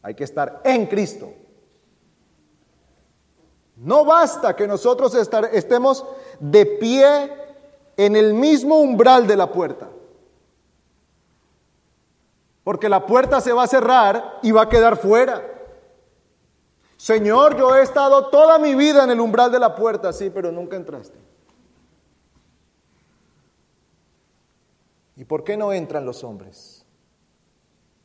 Hay 0.02 0.14
que 0.14 0.26
estar 0.26 0.62
en 0.66 0.86
Cristo. 0.86 1.32
No 3.78 4.04
basta 4.04 4.54
que 4.54 4.68
nosotros 4.68 5.16
estemos 5.16 6.06
de 6.40 6.66
pie 6.66 7.32
en 7.98 8.16
el 8.16 8.34
mismo 8.34 8.80
umbral 8.80 9.28
de 9.28 9.36
la 9.36 9.52
puerta. 9.52 9.90
Porque 12.64 12.90
la 12.90 13.06
puerta 13.06 13.42
se 13.42 13.54
va 13.54 13.64
a 13.64 13.68
cerrar 13.68 14.40
y 14.42 14.52
va 14.52 14.64
a 14.64 14.70
quedar 14.70 14.98
fuera. 14.98 15.42
Señor, 16.98 17.58
yo 17.58 17.76
he 17.76 17.84
estado 17.84 18.30
toda 18.30 18.58
mi 18.58 18.74
vida 18.74 19.04
en 19.04 19.12
el 19.12 19.20
umbral 19.20 19.52
de 19.52 19.60
la 19.60 19.76
puerta, 19.76 20.12
sí, 20.12 20.30
pero 20.30 20.52
nunca 20.52 20.76
entraste. 20.76 21.20
¿Y 25.16 25.26
por 25.26 25.44
qué 25.44 25.58
no 25.58 25.72
entran 25.72 26.06
los 26.06 26.24
hombres? 26.24 26.86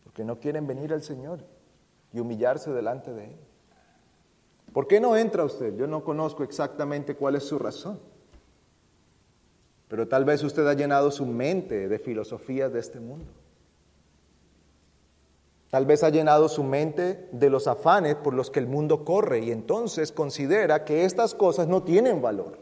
Porque 0.04 0.24
no 0.24 0.38
quieren 0.38 0.66
venir 0.66 0.92
al 0.92 1.02
Señor 1.02 1.44
y 2.12 2.20
humillarse 2.20 2.70
delante 2.72 3.12
de 3.12 3.24
Él. 3.24 3.36
¿Por 4.72 4.86
qué 4.86 5.00
no 5.00 5.16
entra 5.16 5.44
usted? 5.44 5.74
Yo 5.76 5.86
no 5.86 6.04
conozco 6.04 6.44
exactamente 6.44 7.16
cuál 7.16 7.36
es 7.36 7.44
su 7.44 7.58
razón. 7.58 7.98
Pero 9.90 10.06
tal 10.06 10.24
vez 10.24 10.44
usted 10.44 10.66
ha 10.68 10.74
llenado 10.74 11.10
su 11.10 11.26
mente 11.26 11.88
de 11.88 11.98
filosofías 11.98 12.72
de 12.72 12.78
este 12.78 13.00
mundo. 13.00 13.26
Tal 15.68 15.84
vez 15.84 16.04
ha 16.04 16.10
llenado 16.10 16.48
su 16.48 16.62
mente 16.62 17.28
de 17.32 17.50
los 17.50 17.66
afanes 17.66 18.14
por 18.14 18.32
los 18.32 18.50
que 18.50 18.60
el 18.60 18.68
mundo 18.68 19.04
corre 19.04 19.40
y 19.40 19.50
entonces 19.50 20.12
considera 20.12 20.84
que 20.84 21.04
estas 21.04 21.34
cosas 21.34 21.66
no 21.66 21.82
tienen 21.82 22.22
valor. 22.22 22.56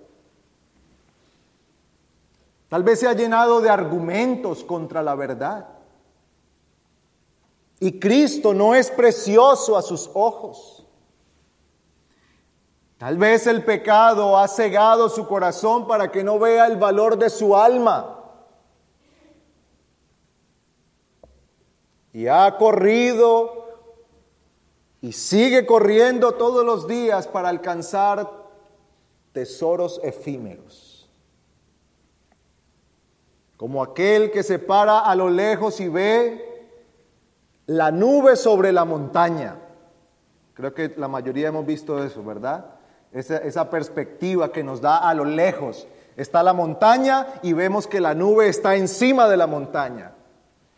Tal 2.71 2.83
vez 2.83 3.01
se 3.01 3.09
ha 3.09 3.13
llenado 3.13 3.61
de 3.61 3.69
argumentos 3.69 4.65
contra 4.65 5.03
la 5.03 5.15
verdad. 5.15 5.69
Y 7.79 8.01
Cristo 8.01 8.55
no 8.55 8.75
es 8.75 8.91
precioso 8.91 9.77
a 9.77 9.83
sus 9.83 10.11
ojos. 10.15 10.78
Tal 12.99 13.17
vez 13.17 13.47
el 13.47 13.65
pecado 13.65 14.37
ha 14.37 14.49
cegado 14.49 15.09
su 15.09 15.27
corazón 15.27 15.87
para 15.87 16.11
que 16.11 16.25
no 16.25 16.39
vea 16.39 16.67
el 16.67 16.77
valor 16.77 17.17
de 17.17 17.31
su 17.31 17.57
alma. 17.57 18.19
y 22.19 22.27
ha 22.27 22.57
corrido 22.57 23.67
y 25.01 25.13
sigue 25.13 25.67
corriendo 25.67 26.33
todos 26.33 26.67
los 26.67 26.89
días 26.89 27.29
para 27.29 27.49
alcanzar 27.49 28.29
tesoros 29.33 30.01
efímeros. 30.03 31.09
Como 33.57 33.85
aquel 33.85 34.33
que 34.33 34.43
se 34.43 34.59
para 34.59 34.99
a 34.99 35.15
lo 35.15 35.31
lejos 35.31 35.79
y 35.79 35.89
ve 35.89 36.69
la 37.67 37.93
nube 37.93 38.35
sobre 38.35 38.73
la 38.73 38.85
montaña. 38.85 39.57
Creo 40.55 40.75
que 40.75 40.95
la 40.97 41.07
mayoría 41.07 41.49
hemos 41.49 41.67
visto 41.67 42.03
eso, 42.03 42.25
¿verdad? 42.25 42.78
Esa, 43.13 43.39
esa, 43.39 43.71
perspectiva 43.71 44.53
que 44.53 44.63
nos 44.63 44.81
da 44.81 44.99
a 44.99 45.15
lo 45.15 45.25
lejos. 45.25 45.87
Está 46.17 46.43
la 46.43 46.53
montaña 46.53 47.27
y 47.43 47.53
vemos 47.53 47.87
que 47.87 48.01
la 48.01 48.15
nube 48.15 48.49
está 48.49 48.77
encima 48.77 49.29
de 49.29 49.37
la 49.37 49.47
montaña. 49.47 50.13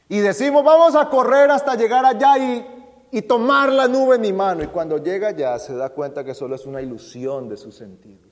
Y 0.08 0.18
decimos, 0.18 0.64
vamos 0.64 0.94
a 0.94 1.08
correr 1.08 1.50
hasta 1.50 1.74
llegar 1.76 2.04
allá 2.04 2.38
y, 2.38 2.66
y 3.12 3.22
tomar 3.22 3.72
la 3.72 3.88
nube 3.88 4.16
en 4.16 4.22
mi 4.22 4.32
mano. 4.32 4.62
Y 4.62 4.68
cuando 4.68 4.98
llega 4.98 5.28
allá 5.28 5.58
se 5.58 5.74
da 5.74 5.90
cuenta 5.90 6.24
que 6.24 6.34
solo 6.34 6.54
es 6.54 6.66
una 6.66 6.82
ilusión 6.82 7.48
de 7.48 7.56
sus 7.56 7.76
sentidos. 7.76 8.30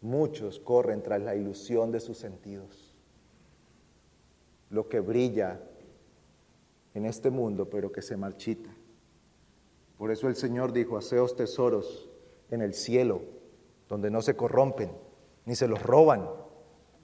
Muchos 0.00 0.58
corren 0.58 1.02
tras 1.02 1.22
la 1.22 1.36
ilusión 1.36 1.92
de 1.92 2.00
sus 2.00 2.18
sentidos. 2.18 2.92
Lo 4.70 4.88
que 4.88 5.00
brilla 5.00 5.60
en 6.94 7.06
este 7.06 7.30
mundo, 7.30 7.68
pero 7.70 7.92
que 7.92 8.02
se 8.02 8.16
marchita. 8.16 8.71
Por 10.02 10.10
eso 10.10 10.26
el 10.26 10.34
Señor 10.34 10.72
dijo, 10.72 10.96
haceos 10.96 11.36
tesoros 11.36 12.10
en 12.50 12.60
el 12.60 12.74
cielo, 12.74 13.22
donde 13.88 14.10
no 14.10 14.20
se 14.20 14.34
corrompen, 14.34 14.90
ni 15.44 15.54
se 15.54 15.68
los 15.68 15.80
roban, 15.80 16.28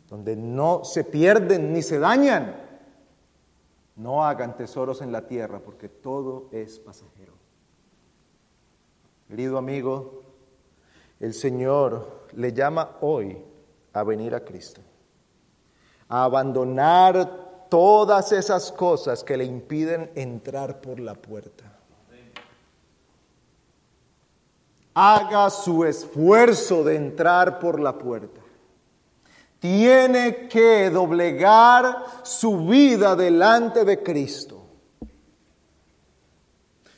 donde 0.08 0.34
no 0.34 0.82
se 0.82 1.04
pierden 1.04 1.72
ni 1.72 1.80
se 1.82 2.00
dañan. 2.00 2.60
No 3.94 4.24
hagan 4.24 4.56
tesoros 4.56 5.00
en 5.00 5.12
la 5.12 5.28
tierra 5.28 5.60
porque 5.60 5.88
todo 5.88 6.48
es 6.50 6.80
pasajero. 6.80 7.34
Querido 9.28 9.58
amigo, 9.58 10.24
el 11.20 11.34
Señor 11.34 12.26
le 12.32 12.52
llama 12.52 12.96
hoy 13.00 13.40
a 13.92 14.02
venir 14.02 14.34
a 14.34 14.44
Cristo, 14.44 14.80
a 16.08 16.24
abandonar 16.24 17.68
todas 17.70 18.32
esas 18.32 18.72
cosas 18.72 19.22
que 19.22 19.36
le 19.36 19.44
impiden 19.44 20.10
entrar 20.16 20.80
por 20.80 20.98
la 20.98 21.14
puerta. 21.14 21.77
Haga 25.00 25.48
su 25.50 25.84
esfuerzo 25.84 26.82
de 26.82 26.96
entrar 26.96 27.60
por 27.60 27.78
la 27.78 27.96
puerta 27.96 28.40
tiene 29.58 30.48
que 30.48 30.90
doblegar 30.90 32.04
su 32.22 32.58
vida 32.66 33.16
delante 33.16 33.84
de 33.84 34.02
Cristo. 34.02 34.56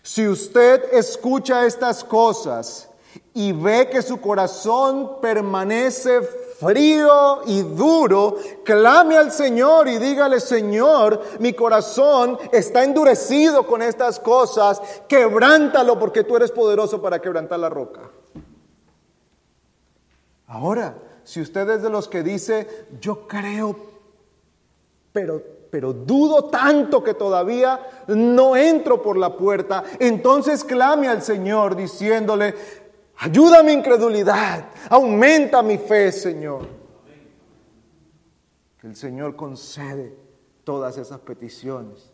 Si 0.02 0.26
usted 0.26 0.92
escucha 0.92 1.64
estas 1.64 2.04
cosas 2.04 2.88
y 3.32 3.52
ve 3.52 3.88
que 3.88 4.02
su 4.02 4.20
corazón 4.20 5.20
permanece 5.20 6.20
frío 6.60 7.40
y 7.46 7.62
duro, 7.62 8.36
clame 8.64 9.16
al 9.16 9.32
Señor 9.32 9.88
y 9.88 9.98
dígale, 9.98 10.40
Señor, 10.40 11.20
mi 11.38 11.54
corazón 11.54 12.38
está 12.52 12.84
endurecido 12.84 13.66
con 13.66 13.80
estas 13.80 14.20
cosas, 14.20 14.80
quebrántalo 15.08 15.98
porque 15.98 16.22
tú 16.22 16.36
eres 16.36 16.50
poderoso 16.50 17.00
para 17.00 17.20
quebrantar 17.20 17.58
la 17.58 17.70
roca. 17.70 18.02
Ahora, 20.46 20.96
si 21.24 21.40
usted 21.40 21.68
es 21.70 21.82
de 21.82 21.90
los 21.90 22.08
que 22.08 22.22
dice, 22.22 22.86
yo 23.00 23.26
creo, 23.26 23.76
pero, 25.12 25.42
pero 25.70 25.92
dudo 25.92 26.44
tanto 26.46 27.02
que 27.02 27.14
todavía 27.14 27.80
no 28.08 28.56
entro 28.56 29.00
por 29.00 29.16
la 29.16 29.36
puerta, 29.36 29.84
entonces 29.98 30.64
clame 30.64 31.08
al 31.08 31.22
Señor 31.22 31.76
diciéndole, 31.76 32.54
ayuda 33.20 33.62
mi 33.62 33.72
incredulidad, 33.72 34.70
aumenta 34.88 35.62
mi 35.62 35.78
fe, 35.78 36.10
Señor. 36.10 36.66
Que 38.80 38.86
el 38.86 38.96
Señor 38.96 39.36
concede 39.36 40.16
todas 40.64 40.96
esas 40.96 41.20
peticiones, 41.20 42.10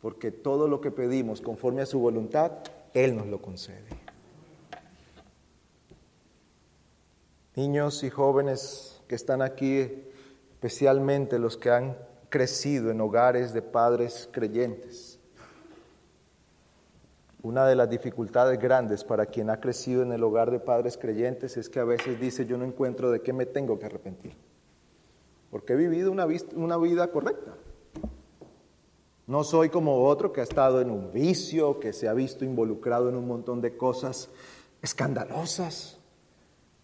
porque 0.00 0.32
todo 0.32 0.66
lo 0.66 0.80
que 0.80 0.90
pedimos 0.90 1.40
conforme 1.40 1.82
a 1.82 1.86
su 1.86 2.00
voluntad, 2.00 2.50
Él 2.92 3.16
nos 3.16 3.28
lo 3.28 3.40
concede. 3.40 3.86
Niños 7.54 8.02
y 8.02 8.10
jóvenes 8.10 9.00
que 9.06 9.14
están 9.14 9.40
aquí, 9.40 10.04
especialmente 10.50 11.38
los 11.38 11.56
que 11.56 11.70
han 11.70 11.96
crecido 12.28 12.90
en 12.90 13.00
hogares 13.00 13.52
de 13.52 13.62
padres 13.62 14.28
creyentes. 14.32 15.20
Una 17.42 17.66
de 17.66 17.74
las 17.74 17.90
dificultades 17.90 18.58
grandes 18.60 19.02
para 19.02 19.26
quien 19.26 19.50
ha 19.50 19.60
crecido 19.60 20.02
en 20.02 20.12
el 20.12 20.22
hogar 20.22 20.52
de 20.52 20.60
padres 20.60 20.96
creyentes 20.96 21.56
es 21.56 21.68
que 21.68 21.80
a 21.80 21.84
veces 21.84 22.20
dice 22.20 22.46
yo 22.46 22.56
no 22.56 22.64
encuentro 22.64 23.10
de 23.10 23.20
qué 23.20 23.32
me 23.32 23.46
tengo 23.46 23.80
que 23.80 23.86
arrepentir, 23.86 24.36
porque 25.50 25.72
he 25.72 25.76
vivido 25.76 26.12
una, 26.12 26.26
vida 26.76 27.08
correcta. 27.10 27.54
No 29.26 29.42
soy 29.42 29.70
como 29.70 30.04
otro 30.04 30.32
que 30.32 30.40
ha 30.40 30.44
estado 30.44 30.80
en 30.80 30.90
un 30.90 31.12
vicio, 31.12 31.80
que 31.80 31.92
se 31.92 32.08
ha 32.08 32.12
visto 32.12 32.44
involucrado 32.44 33.08
en 33.08 33.16
un 33.16 33.26
montón 33.26 33.60
de 33.60 33.76
cosas 33.76 34.28
escandalosas. 34.80 35.98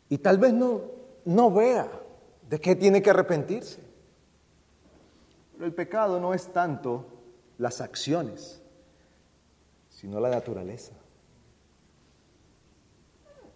Y 0.09 0.19
tal 0.19 0.39
vez 0.39 0.55
no, 0.55 0.81
no 1.25 1.53
vea 1.53 1.89
de 2.49 2.59
qué 2.59 2.75
tiene 2.75 3.01
que 3.01 3.11
arrepentirse. 3.11 3.81
Pero 5.53 5.67
el 5.67 5.75
pecado 5.75 6.19
no 6.19 6.35
es 6.35 6.49
tanto 6.49 7.05
las 7.59 7.81
acciones, 7.81 8.63
sino 9.99 10.21
la 10.21 10.31
naturaleza. 10.31 10.93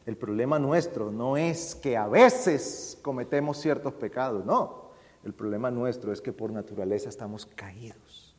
El 0.05 0.17
problema 0.17 0.59
nuestro 0.59 1.13
no 1.13 1.37
es 1.37 1.77
que 1.77 1.97
a 1.97 2.09
veces 2.09 2.99
cometemos 3.01 3.59
ciertos 3.59 3.93
pecados, 3.95 4.45
no. 4.45 4.91
El 5.23 5.35
problema 5.35 5.71
nuestro 5.71 6.13
es 6.13 6.21
que 6.21 6.33
por 6.33 6.51
naturaleza 6.51 7.09
estamos 7.09 7.47
caídos 7.47 8.35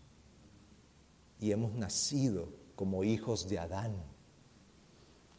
y 1.39 1.53
hemos 1.53 1.73
nacido 1.75 2.49
como 2.75 3.05
hijos 3.05 3.47
de 3.47 3.59
Adán, 3.59 3.95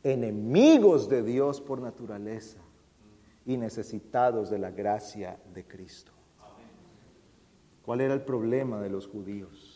enemigos 0.02 1.10
de 1.10 1.22
Dios 1.22 1.60
por 1.60 1.82
naturaleza 1.82 2.60
y 3.44 3.58
necesitados 3.58 4.48
de 4.48 4.58
la 4.58 4.70
gracia 4.70 5.38
de 5.52 5.66
Cristo. 5.66 6.12
¿Cuál 7.84 8.00
era 8.00 8.14
el 8.14 8.22
problema 8.22 8.80
de 8.80 8.88
los 8.88 9.06
judíos? 9.06 9.73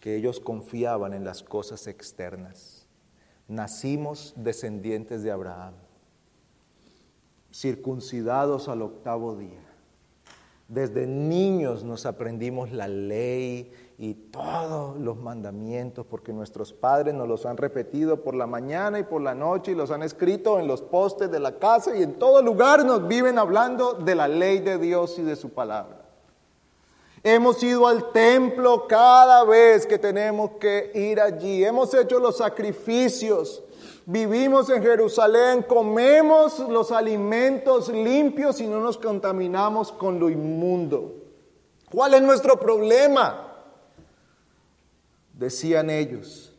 Que 0.00 0.16
ellos 0.16 0.40
confiaban 0.40 1.12
en 1.12 1.24
las 1.24 1.42
cosas 1.42 1.86
externas. 1.86 2.86
Nacimos 3.48 4.34
descendientes 4.36 5.22
de 5.22 5.30
Abraham, 5.30 5.74
circuncidados 7.52 8.68
al 8.68 8.82
octavo 8.82 9.36
día. 9.36 9.68
Desde 10.68 11.06
niños 11.06 11.82
nos 11.82 12.04
aprendimos 12.04 12.70
la 12.72 12.88
ley 12.88 13.72
y 13.96 14.12
todos 14.12 14.98
los 15.00 15.16
mandamientos, 15.16 16.04
porque 16.04 16.32
nuestros 16.32 16.74
padres 16.74 17.14
nos 17.14 17.26
los 17.26 17.46
han 17.46 17.56
repetido 17.56 18.22
por 18.22 18.34
la 18.34 18.46
mañana 18.46 18.98
y 18.98 19.04
por 19.04 19.22
la 19.22 19.34
noche 19.34 19.72
y 19.72 19.74
los 19.74 19.90
han 19.90 20.02
escrito 20.02 20.60
en 20.60 20.66
los 20.66 20.82
postes 20.82 21.30
de 21.30 21.40
la 21.40 21.58
casa 21.58 21.96
y 21.96 22.02
en 22.02 22.18
todo 22.18 22.42
lugar 22.42 22.84
nos 22.84 23.08
viven 23.08 23.38
hablando 23.38 23.94
de 23.94 24.14
la 24.14 24.28
ley 24.28 24.60
de 24.60 24.76
Dios 24.76 25.18
y 25.18 25.22
de 25.22 25.36
su 25.36 25.50
palabra. 25.50 25.97
Hemos 27.22 27.62
ido 27.62 27.86
al 27.86 28.12
templo 28.12 28.86
cada 28.86 29.44
vez 29.44 29.86
que 29.86 29.98
tenemos 29.98 30.52
que 30.60 30.90
ir 30.94 31.20
allí. 31.20 31.64
Hemos 31.64 31.92
hecho 31.94 32.18
los 32.18 32.38
sacrificios. 32.38 33.62
Vivimos 34.06 34.70
en 34.70 34.82
Jerusalén, 34.82 35.62
comemos 35.62 36.58
los 36.60 36.92
alimentos 36.92 37.88
limpios 37.88 38.60
y 38.60 38.66
no 38.66 38.80
nos 38.80 38.96
contaminamos 38.96 39.92
con 39.92 40.18
lo 40.18 40.30
inmundo. 40.30 41.14
¿Cuál 41.90 42.14
es 42.14 42.22
nuestro 42.22 42.58
problema? 42.58 43.48
decían 45.38 45.88
ellos. 45.88 46.52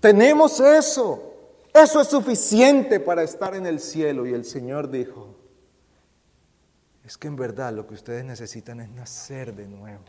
Tenemos 0.00 0.60
eso. 0.60 1.24
Eso 1.72 2.00
es 2.00 2.08
suficiente 2.08 2.98
para 2.98 3.22
estar 3.22 3.54
en 3.54 3.66
el 3.66 3.80
cielo. 3.80 4.26
Y 4.26 4.34
el 4.34 4.44
Señor 4.44 4.90
dijo, 4.90 5.36
es 7.08 7.16
que 7.16 7.26
en 7.26 7.36
verdad 7.36 7.72
lo 7.72 7.86
que 7.86 7.94
ustedes 7.94 8.22
necesitan 8.22 8.80
es 8.80 8.90
nacer 8.90 9.54
de 9.54 9.66
nuevo. 9.66 10.04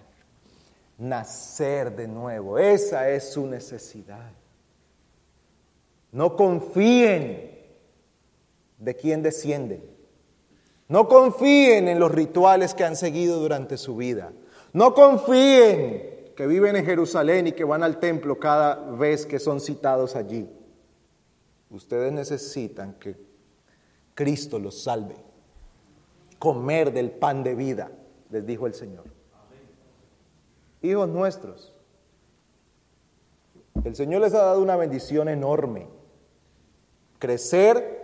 Nacer 0.97 1.95
de 1.95 2.09
nuevo. 2.09 2.59
Esa 2.59 3.09
es 3.09 3.31
su 3.31 3.47
necesidad. 3.47 4.33
No 6.11 6.35
confíen 6.35 7.51
de 8.77 8.95
quién 8.97 9.23
descienden. 9.23 9.81
No 10.89 11.07
confíen 11.07 11.87
en 11.87 12.01
los 12.01 12.11
rituales 12.11 12.73
que 12.73 12.83
han 12.83 12.97
seguido 12.97 13.39
durante 13.39 13.77
su 13.77 13.95
vida. 13.95 14.33
No 14.73 14.93
confíen 14.93 16.33
que 16.35 16.47
viven 16.47 16.75
en 16.75 16.85
Jerusalén 16.85 17.47
y 17.47 17.53
que 17.53 17.63
van 17.63 17.81
al 17.81 18.01
templo 18.01 18.37
cada 18.37 18.75
vez 18.75 19.25
que 19.25 19.39
son 19.39 19.61
citados 19.61 20.17
allí. 20.17 20.49
Ustedes 21.69 22.11
necesitan 22.11 22.95
que 22.95 23.15
Cristo 24.13 24.59
los 24.59 24.83
salve. 24.83 25.28
Comer 26.39 26.93
del 26.93 27.11
pan 27.11 27.43
de 27.43 27.53
vida, 27.53 27.91
les 28.29 28.45
dijo 28.45 28.65
el 28.65 28.73
Señor. 28.73 29.03
hijos 30.81 31.09
nuestros. 31.09 31.73
El 33.83 33.95
Señor 33.95 34.21
les 34.21 34.33
ha 34.33 34.43
dado 34.43 34.61
una 34.61 34.77
bendición 34.77 35.27
enorme. 35.27 35.87
Crecer 37.19 37.99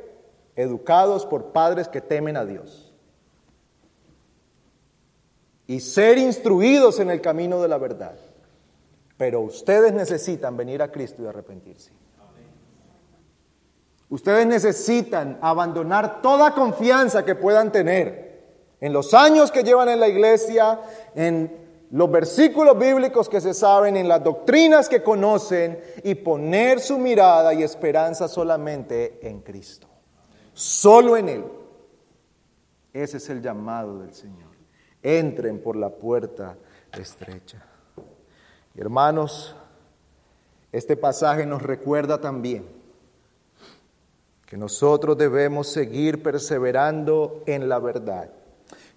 educados 0.55 1.25
por 1.25 1.53
padres 1.53 1.88
que 1.88 2.01
temen 2.01 2.36
a 2.36 2.45
Dios. 2.45 2.93
Y 5.67 5.79
ser 5.79 6.17
instruidos 6.17 6.99
en 6.99 7.09
el 7.09 7.21
camino 7.21 7.61
de 7.61 7.69
la 7.69 7.77
verdad. 7.77 8.17
Pero 9.17 9.41
ustedes 9.41 9.93
necesitan 9.93 10.57
venir 10.57 10.81
a 10.81 10.91
Cristo 10.91 11.23
y 11.23 11.27
arrepentirse. 11.27 11.91
Ustedes 14.09 14.45
necesitan 14.45 15.39
abandonar 15.41 16.21
toda 16.21 16.53
confianza 16.53 17.25
que 17.25 17.36
puedan 17.36 17.71
tener 17.71 18.24
en 18.82 18.93
los 18.93 19.13
años 19.13 19.51
que 19.51 19.63
llevan 19.63 19.89
en 19.89 19.99
la 19.99 20.07
iglesia, 20.07 20.80
en 21.15 21.65
los 21.91 22.11
versículos 22.11 22.78
bíblicos 22.78 23.30
que 23.30 23.39
se 23.39 23.53
saben, 23.53 23.95
en 23.95 24.07
las 24.07 24.23
doctrinas 24.23 24.89
que 24.89 25.01
conocen 25.03 25.80
y 26.03 26.15
poner 26.15 26.80
su 26.80 26.97
mirada 26.97 27.53
y 27.53 27.63
esperanza 27.63 28.28
solamente 28.28 29.19
en 29.21 29.41
Cristo. 29.41 29.88
Solo 30.53 31.15
en 31.15 31.30
Él. 31.30 31.45
Ese 32.93 33.17
es 33.17 33.30
el 33.30 33.41
llamado 33.41 33.99
del 33.99 34.13
Señor. 34.13 34.51
Entren 35.03 35.61
por 35.61 35.76
la 35.76 35.89
puerta 35.89 36.57
estrecha. 36.97 37.63
hermanos, 38.76 39.55
este 40.71 40.97
pasaje 40.97 41.45
nos 41.45 41.61
recuerda 41.61 42.19
también 42.19 42.65
que 44.45 44.57
nosotros 44.57 45.17
debemos 45.17 45.67
seguir 45.67 46.21
perseverando 46.21 47.43
en 47.45 47.69
la 47.69 47.80
verdad. 47.80 48.30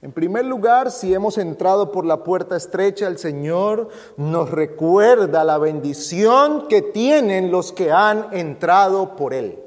En 0.00 0.12
primer 0.12 0.44
lugar, 0.44 0.92
si 0.92 1.12
hemos 1.12 1.38
entrado 1.38 1.90
por 1.90 2.06
la 2.06 2.22
puerta 2.22 2.56
estrecha, 2.56 3.08
el 3.08 3.18
Señor 3.18 3.88
nos 4.16 4.50
recuerda 4.50 5.42
la 5.42 5.58
bendición 5.58 6.68
que 6.68 6.82
tienen 6.82 7.50
los 7.50 7.72
que 7.72 7.90
han 7.90 8.32
entrado 8.32 9.16
por 9.16 9.34
Él. 9.34 9.58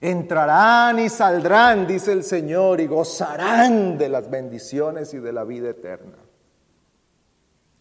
Entrarán 0.00 0.98
y 0.98 1.08
saldrán, 1.08 1.86
dice 1.86 2.12
el 2.12 2.24
Señor, 2.24 2.80
y 2.80 2.86
gozarán 2.86 3.96
de 3.96 4.10
las 4.10 4.28
bendiciones 4.30 5.14
y 5.14 5.18
de 5.18 5.32
la 5.32 5.44
vida 5.44 5.70
eterna. 5.70 6.18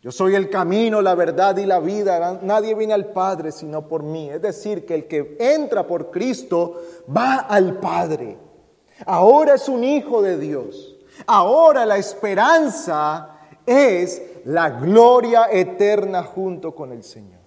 Yo 0.02 0.12
soy 0.14 0.36
el 0.36 0.50
camino, 0.50 1.02
la 1.02 1.16
verdad 1.16 1.58
y 1.58 1.66
la 1.66 1.80
vida. 1.82 2.40
Nadie 2.42 2.76
viene 2.76 2.94
al 2.94 3.08
Padre 3.08 3.52
sino 3.52 3.90
por 3.90 4.04
mí. 4.04 4.30
Es 4.30 4.42
decir, 4.42 4.86
que 4.86 4.96
el 4.96 5.08
que 5.08 5.36
entra 5.38 5.86
por 5.86 6.12
Cristo 6.12 6.82
va 7.16 7.40
al 7.40 7.80
Padre. 7.80 8.47
Ahora 9.06 9.56
es 9.56 9.70
un 9.70 9.84
hijo 9.84 10.22
de 10.22 10.38
Dios. 10.38 10.96
Ahora 11.26 11.86
la 11.86 11.98
esperanza 11.98 13.38
es 13.66 14.22
la 14.46 14.70
gloria 14.70 15.48
eterna 15.52 16.24
junto 16.24 16.74
con 16.74 16.92
el 16.92 17.04
Señor. 17.04 17.42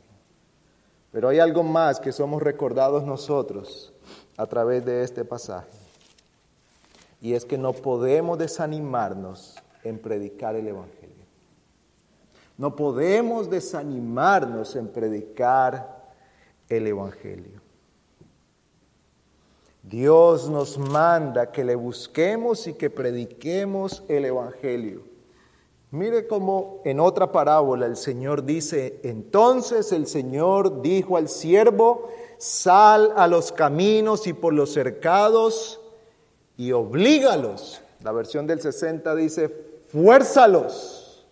Pero 1.12 1.28
hay 1.28 1.40
algo 1.40 1.62
más 1.62 1.98
que 1.98 2.12
somos 2.12 2.42
recordados 2.42 3.04
nosotros 3.04 3.92
a 4.36 4.46
través 4.46 4.84
de 4.84 5.02
este 5.02 5.24
pasaje. 5.24 5.68
Y 7.20 7.34
es 7.34 7.44
que 7.44 7.58
no 7.58 7.72
podemos 7.72 8.38
desanimarnos 8.38 9.56
en 9.82 9.98
predicar 9.98 10.56
el 10.56 10.68
Evangelio. 10.68 11.10
No 12.56 12.76
podemos 12.76 13.48
desanimarnos 13.50 14.76
en 14.76 14.88
predicar 14.88 16.12
el 16.68 16.86
Evangelio. 16.86 17.59
Dios 19.90 20.48
nos 20.48 20.78
manda 20.78 21.50
que 21.50 21.64
le 21.64 21.74
busquemos 21.74 22.68
y 22.68 22.74
que 22.74 22.90
prediquemos 22.90 24.04
el 24.06 24.24
Evangelio. 24.24 25.02
Mire 25.90 26.28
cómo 26.28 26.80
en 26.84 27.00
otra 27.00 27.32
parábola 27.32 27.86
el 27.86 27.96
Señor 27.96 28.44
dice, 28.44 29.00
entonces 29.02 29.90
el 29.90 30.06
Señor 30.06 30.80
dijo 30.80 31.16
al 31.16 31.28
siervo, 31.28 32.08
sal 32.38 33.12
a 33.16 33.26
los 33.26 33.50
caminos 33.50 34.28
y 34.28 34.32
por 34.32 34.54
los 34.54 34.72
cercados 34.72 35.80
y 36.56 36.70
oblígalos. 36.70 37.82
La 38.04 38.12
versión 38.12 38.46
del 38.46 38.60
60 38.60 39.12
dice, 39.16 39.48
fuérzalos 39.88 41.26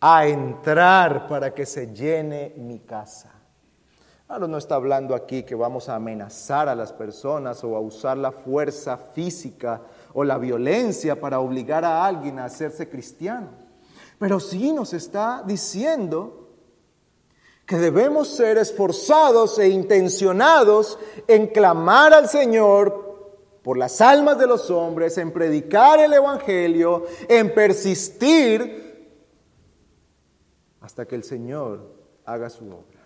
a 0.00 0.26
entrar 0.26 1.28
para 1.28 1.52
que 1.52 1.66
se 1.66 1.92
llene 1.92 2.54
mi 2.56 2.78
casa. 2.78 3.39
Claro, 4.30 4.46
no 4.46 4.58
está 4.58 4.76
hablando 4.76 5.16
aquí 5.16 5.42
que 5.42 5.56
vamos 5.56 5.88
a 5.88 5.96
amenazar 5.96 6.68
a 6.68 6.76
las 6.76 6.92
personas 6.92 7.64
o 7.64 7.74
a 7.74 7.80
usar 7.80 8.16
la 8.16 8.30
fuerza 8.30 8.96
física 8.96 9.82
o 10.12 10.22
la 10.22 10.38
violencia 10.38 11.20
para 11.20 11.40
obligar 11.40 11.84
a 11.84 12.06
alguien 12.06 12.38
a 12.38 12.44
hacerse 12.44 12.88
cristiano. 12.88 13.48
Pero 14.20 14.38
sí 14.38 14.70
nos 14.70 14.92
está 14.92 15.42
diciendo 15.44 16.48
que 17.66 17.78
debemos 17.78 18.28
ser 18.28 18.58
esforzados 18.58 19.58
e 19.58 19.68
intencionados 19.68 20.96
en 21.26 21.48
clamar 21.48 22.14
al 22.14 22.28
Señor 22.28 23.58
por 23.64 23.76
las 23.76 24.00
almas 24.00 24.38
de 24.38 24.46
los 24.46 24.70
hombres, 24.70 25.18
en 25.18 25.32
predicar 25.32 25.98
el 25.98 26.12
Evangelio, 26.12 27.04
en 27.28 27.52
persistir 27.52 29.10
hasta 30.80 31.04
que 31.04 31.16
el 31.16 31.24
Señor 31.24 31.96
haga 32.24 32.48
su 32.48 32.64
obra. 32.66 32.99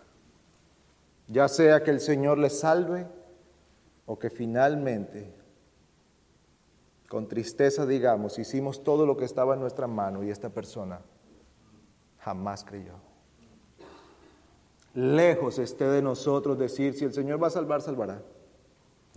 Ya 1.27 1.49
sea 1.49 1.83
que 1.83 1.91
el 1.91 2.01
Señor 2.01 2.39
le 2.39 2.51
salve 2.51 3.07
o 4.07 4.19
que 4.19 4.31
finalmente, 4.31 5.35
con 7.09 7.29
tristeza 7.29 7.87
digamos, 7.87 8.39
hicimos 8.39 8.83
todo 8.83 9.07
lo 9.07 9.17
que 9.17 9.25
estaba 9.25 9.55
en 9.55 9.61
nuestra 9.61 9.87
mano 9.87 10.23
y 10.23 10.31
esta 10.31 10.51
persona 10.51 11.01
jamás 12.19 12.65
creyó. 12.65 12.95
Lejos 14.95 15.59
esté 15.59 15.87
de 15.87 16.03
nosotros 16.03 16.59
decir, 16.59 16.95
si 16.95 17.05
el 17.05 17.13
Señor 17.13 17.43
va 17.43 17.49
a 17.49 17.51
salvar, 17.51 17.83
salvará. 17.83 18.23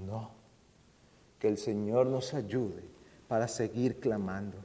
No, 0.03 0.31
que 1.39 1.47
el 1.47 1.57
Señor 1.57 2.07
nos 2.07 2.33
ayude 2.33 2.83
para 3.27 3.47
seguir 3.47 3.99
clamando 3.99 4.57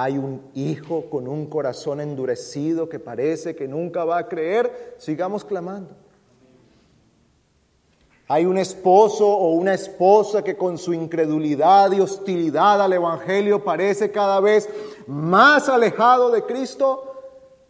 hay 0.00 0.16
un 0.16 0.48
hijo 0.54 1.10
con 1.10 1.26
un 1.26 1.46
corazón 1.46 2.00
endurecido 2.00 2.88
que 2.88 3.00
parece 3.00 3.56
que 3.56 3.66
nunca 3.66 4.04
va 4.04 4.18
a 4.18 4.28
creer, 4.28 4.94
sigamos 4.96 5.44
clamando. 5.44 5.90
Hay 8.28 8.44
un 8.44 8.58
esposo 8.58 9.26
o 9.26 9.52
una 9.52 9.74
esposa 9.74 10.44
que 10.44 10.56
con 10.56 10.76
su 10.76 10.92
incredulidad 10.92 11.90
y 11.92 12.00
hostilidad 12.00 12.82
al 12.82 12.92
Evangelio 12.92 13.64
parece 13.64 14.10
cada 14.10 14.38
vez 14.40 14.68
más 15.06 15.68
alejado 15.68 16.30
de 16.30 16.44
Cristo. 16.44 17.04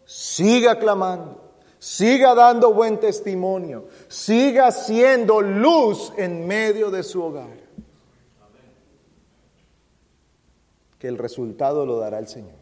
Siga 0.05 0.77
clamando, 0.77 1.39
siga 1.77 2.35
dando 2.35 2.73
buen 2.73 2.99
testimonio, 2.99 3.85
siga 4.09 4.71
siendo 4.71 5.39
luz 5.41 6.11
en 6.17 6.45
medio 6.45 6.91
de 6.91 7.03
su 7.03 7.23
hogar. 7.23 7.69
que 10.99 11.07
el 11.07 11.17
resultado 11.17 11.85
lo 11.85 11.97
dará 11.97 12.19
el 12.19 12.27
Señor. 12.27 12.59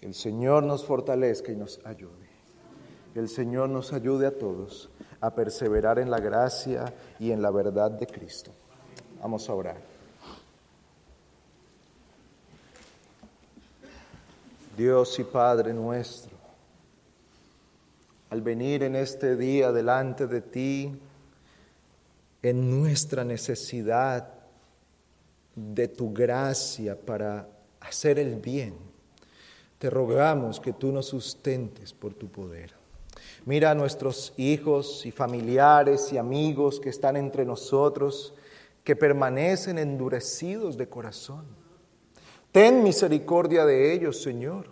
Que 0.00 0.06
el 0.06 0.14
Señor 0.14 0.62
nos 0.62 0.84
fortalezca 0.84 1.52
y 1.52 1.56
nos 1.56 1.84
ayude. 1.84 2.12
Que 3.12 3.20
el 3.20 3.28
Señor 3.28 3.68
nos 3.68 3.92
ayude 3.92 4.26
a 4.26 4.38
todos 4.38 4.88
a 5.24 5.34
perseverar 5.34 5.98
en 5.98 6.10
la 6.10 6.20
gracia 6.20 6.92
y 7.18 7.30
en 7.30 7.40
la 7.40 7.50
verdad 7.50 7.90
de 7.90 8.06
Cristo. 8.06 8.52
Vamos 9.22 9.48
a 9.48 9.54
orar. 9.54 9.76
Dios 14.76 15.18
y 15.18 15.24
Padre 15.24 15.72
nuestro, 15.72 16.36
al 18.28 18.42
venir 18.42 18.82
en 18.82 18.96
este 18.96 19.34
día 19.34 19.72
delante 19.72 20.26
de 20.26 20.42
ti, 20.42 21.00
en 22.42 22.70
nuestra 22.78 23.24
necesidad 23.24 24.28
de 25.54 25.88
tu 25.88 26.12
gracia 26.12 27.00
para 27.00 27.48
hacer 27.80 28.18
el 28.18 28.36
bien. 28.36 28.74
Te 29.78 29.88
rogamos 29.88 30.60
que 30.60 30.74
tú 30.74 30.92
nos 30.92 31.06
sustentes 31.06 31.94
por 31.94 32.12
tu 32.12 32.28
poder. 32.28 32.83
Mira 33.46 33.72
a 33.72 33.74
nuestros 33.74 34.32
hijos 34.36 35.04
y 35.04 35.10
familiares 35.10 36.12
y 36.12 36.18
amigos 36.18 36.80
que 36.80 36.88
están 36.88 37.16
entre 37.16 37.44
nosotros, 37.44 38.34
que 38.82 38.96
permanecen 38.96 39.78
endurecidos 39.78 40.76
de 40.76 40.88
corazón. 40.88 41.44
Ten 42.52 42.82
misericordia 42.82 43.66
de 43.66 43.92
ellos, 43.92 44.22
Señor. 44.22 44.66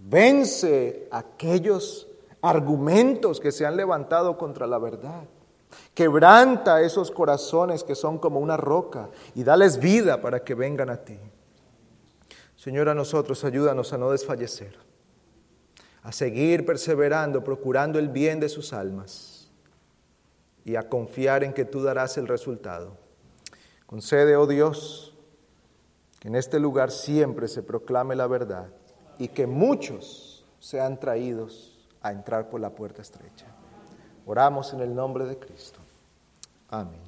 Vence 0.00 1.08
aquellos 1.10 2.08
argumentos 2.40 3.40
que 3.40 3.52
se 3.52 3.66
han 3.66 3.76
levantado 3.76 4.36
contra 4.36 4.66
la 4.66 4.78
verdad. 4.78 5.24
Quebranta 5.94 6.82
esos 6.82 7.10
corazones 7.10 7.84
que 7.84 7.94
son 7.94 8.18
como 8.18 8.40
una 8.40 8.56
roca 8.56 9.10
y 9.34 9.44
dales 9.44 9.78
vida 9.78 10.20
para 10.20 10.44
que 10.44 10.54
vengan 10.54 10.90
a 10.90 11.04
ti. 11.04 11.18
Señor, 12.56 12.88
a 12.88 12.94
nosotros 12.94 13.44
ayúdanos 13.44 13.92
a 13.92 13.98
no 13.98 14.10
desfallecer, 14.10 14.76
a 16.02 16.12
seguir 16.12 16.66
perseverando, 16.66 17.44
procurando 17.44 17.98
el 17.98 18.08
bien 18.08 18.40
de 18.40 18.48
sus 18.48 18.72
almas 18.72 19.48
y 20.64 20.76
a 20.76 20.88
confiar 20.88 21.44
en 21.44 21.52
que 21.52 21.64
tú 21.64 21.82
darás 21.82 22.18
el 22.18 22.28
resultado. 22.28 22.96
Concede, 23.86 24.36
oh 24.36 24.46
Dios, 24.46 25.08
Que 26.18 26.28
en 26.28 26.36
este 26.36 26.60
lugar 26.60 26.92
siempre 26.92 27.48
se 27.48 27.64
proclame 27.64 28.14
la 28.14 28.28
verdad 28.28 28.68
y 29.18 29.26
que 29.26 29.48
muchos 29.48 30.44
sean 30.60 31.00
traídos 31.00 31.84
a 32.00 32.12
entrar 32.12 32.48
por 32.48 32.60
la 32.60 32.70
puerta 32.70 33.02
estrecha. 33.02 33.46
Oramos 34.24 34.72
en 34.72 34.80
el 34.80 34.94
nombre 34.94 35.24
de 35.24 35.36
Cristo. 35.36 35.80
Amén. 36.68 37.01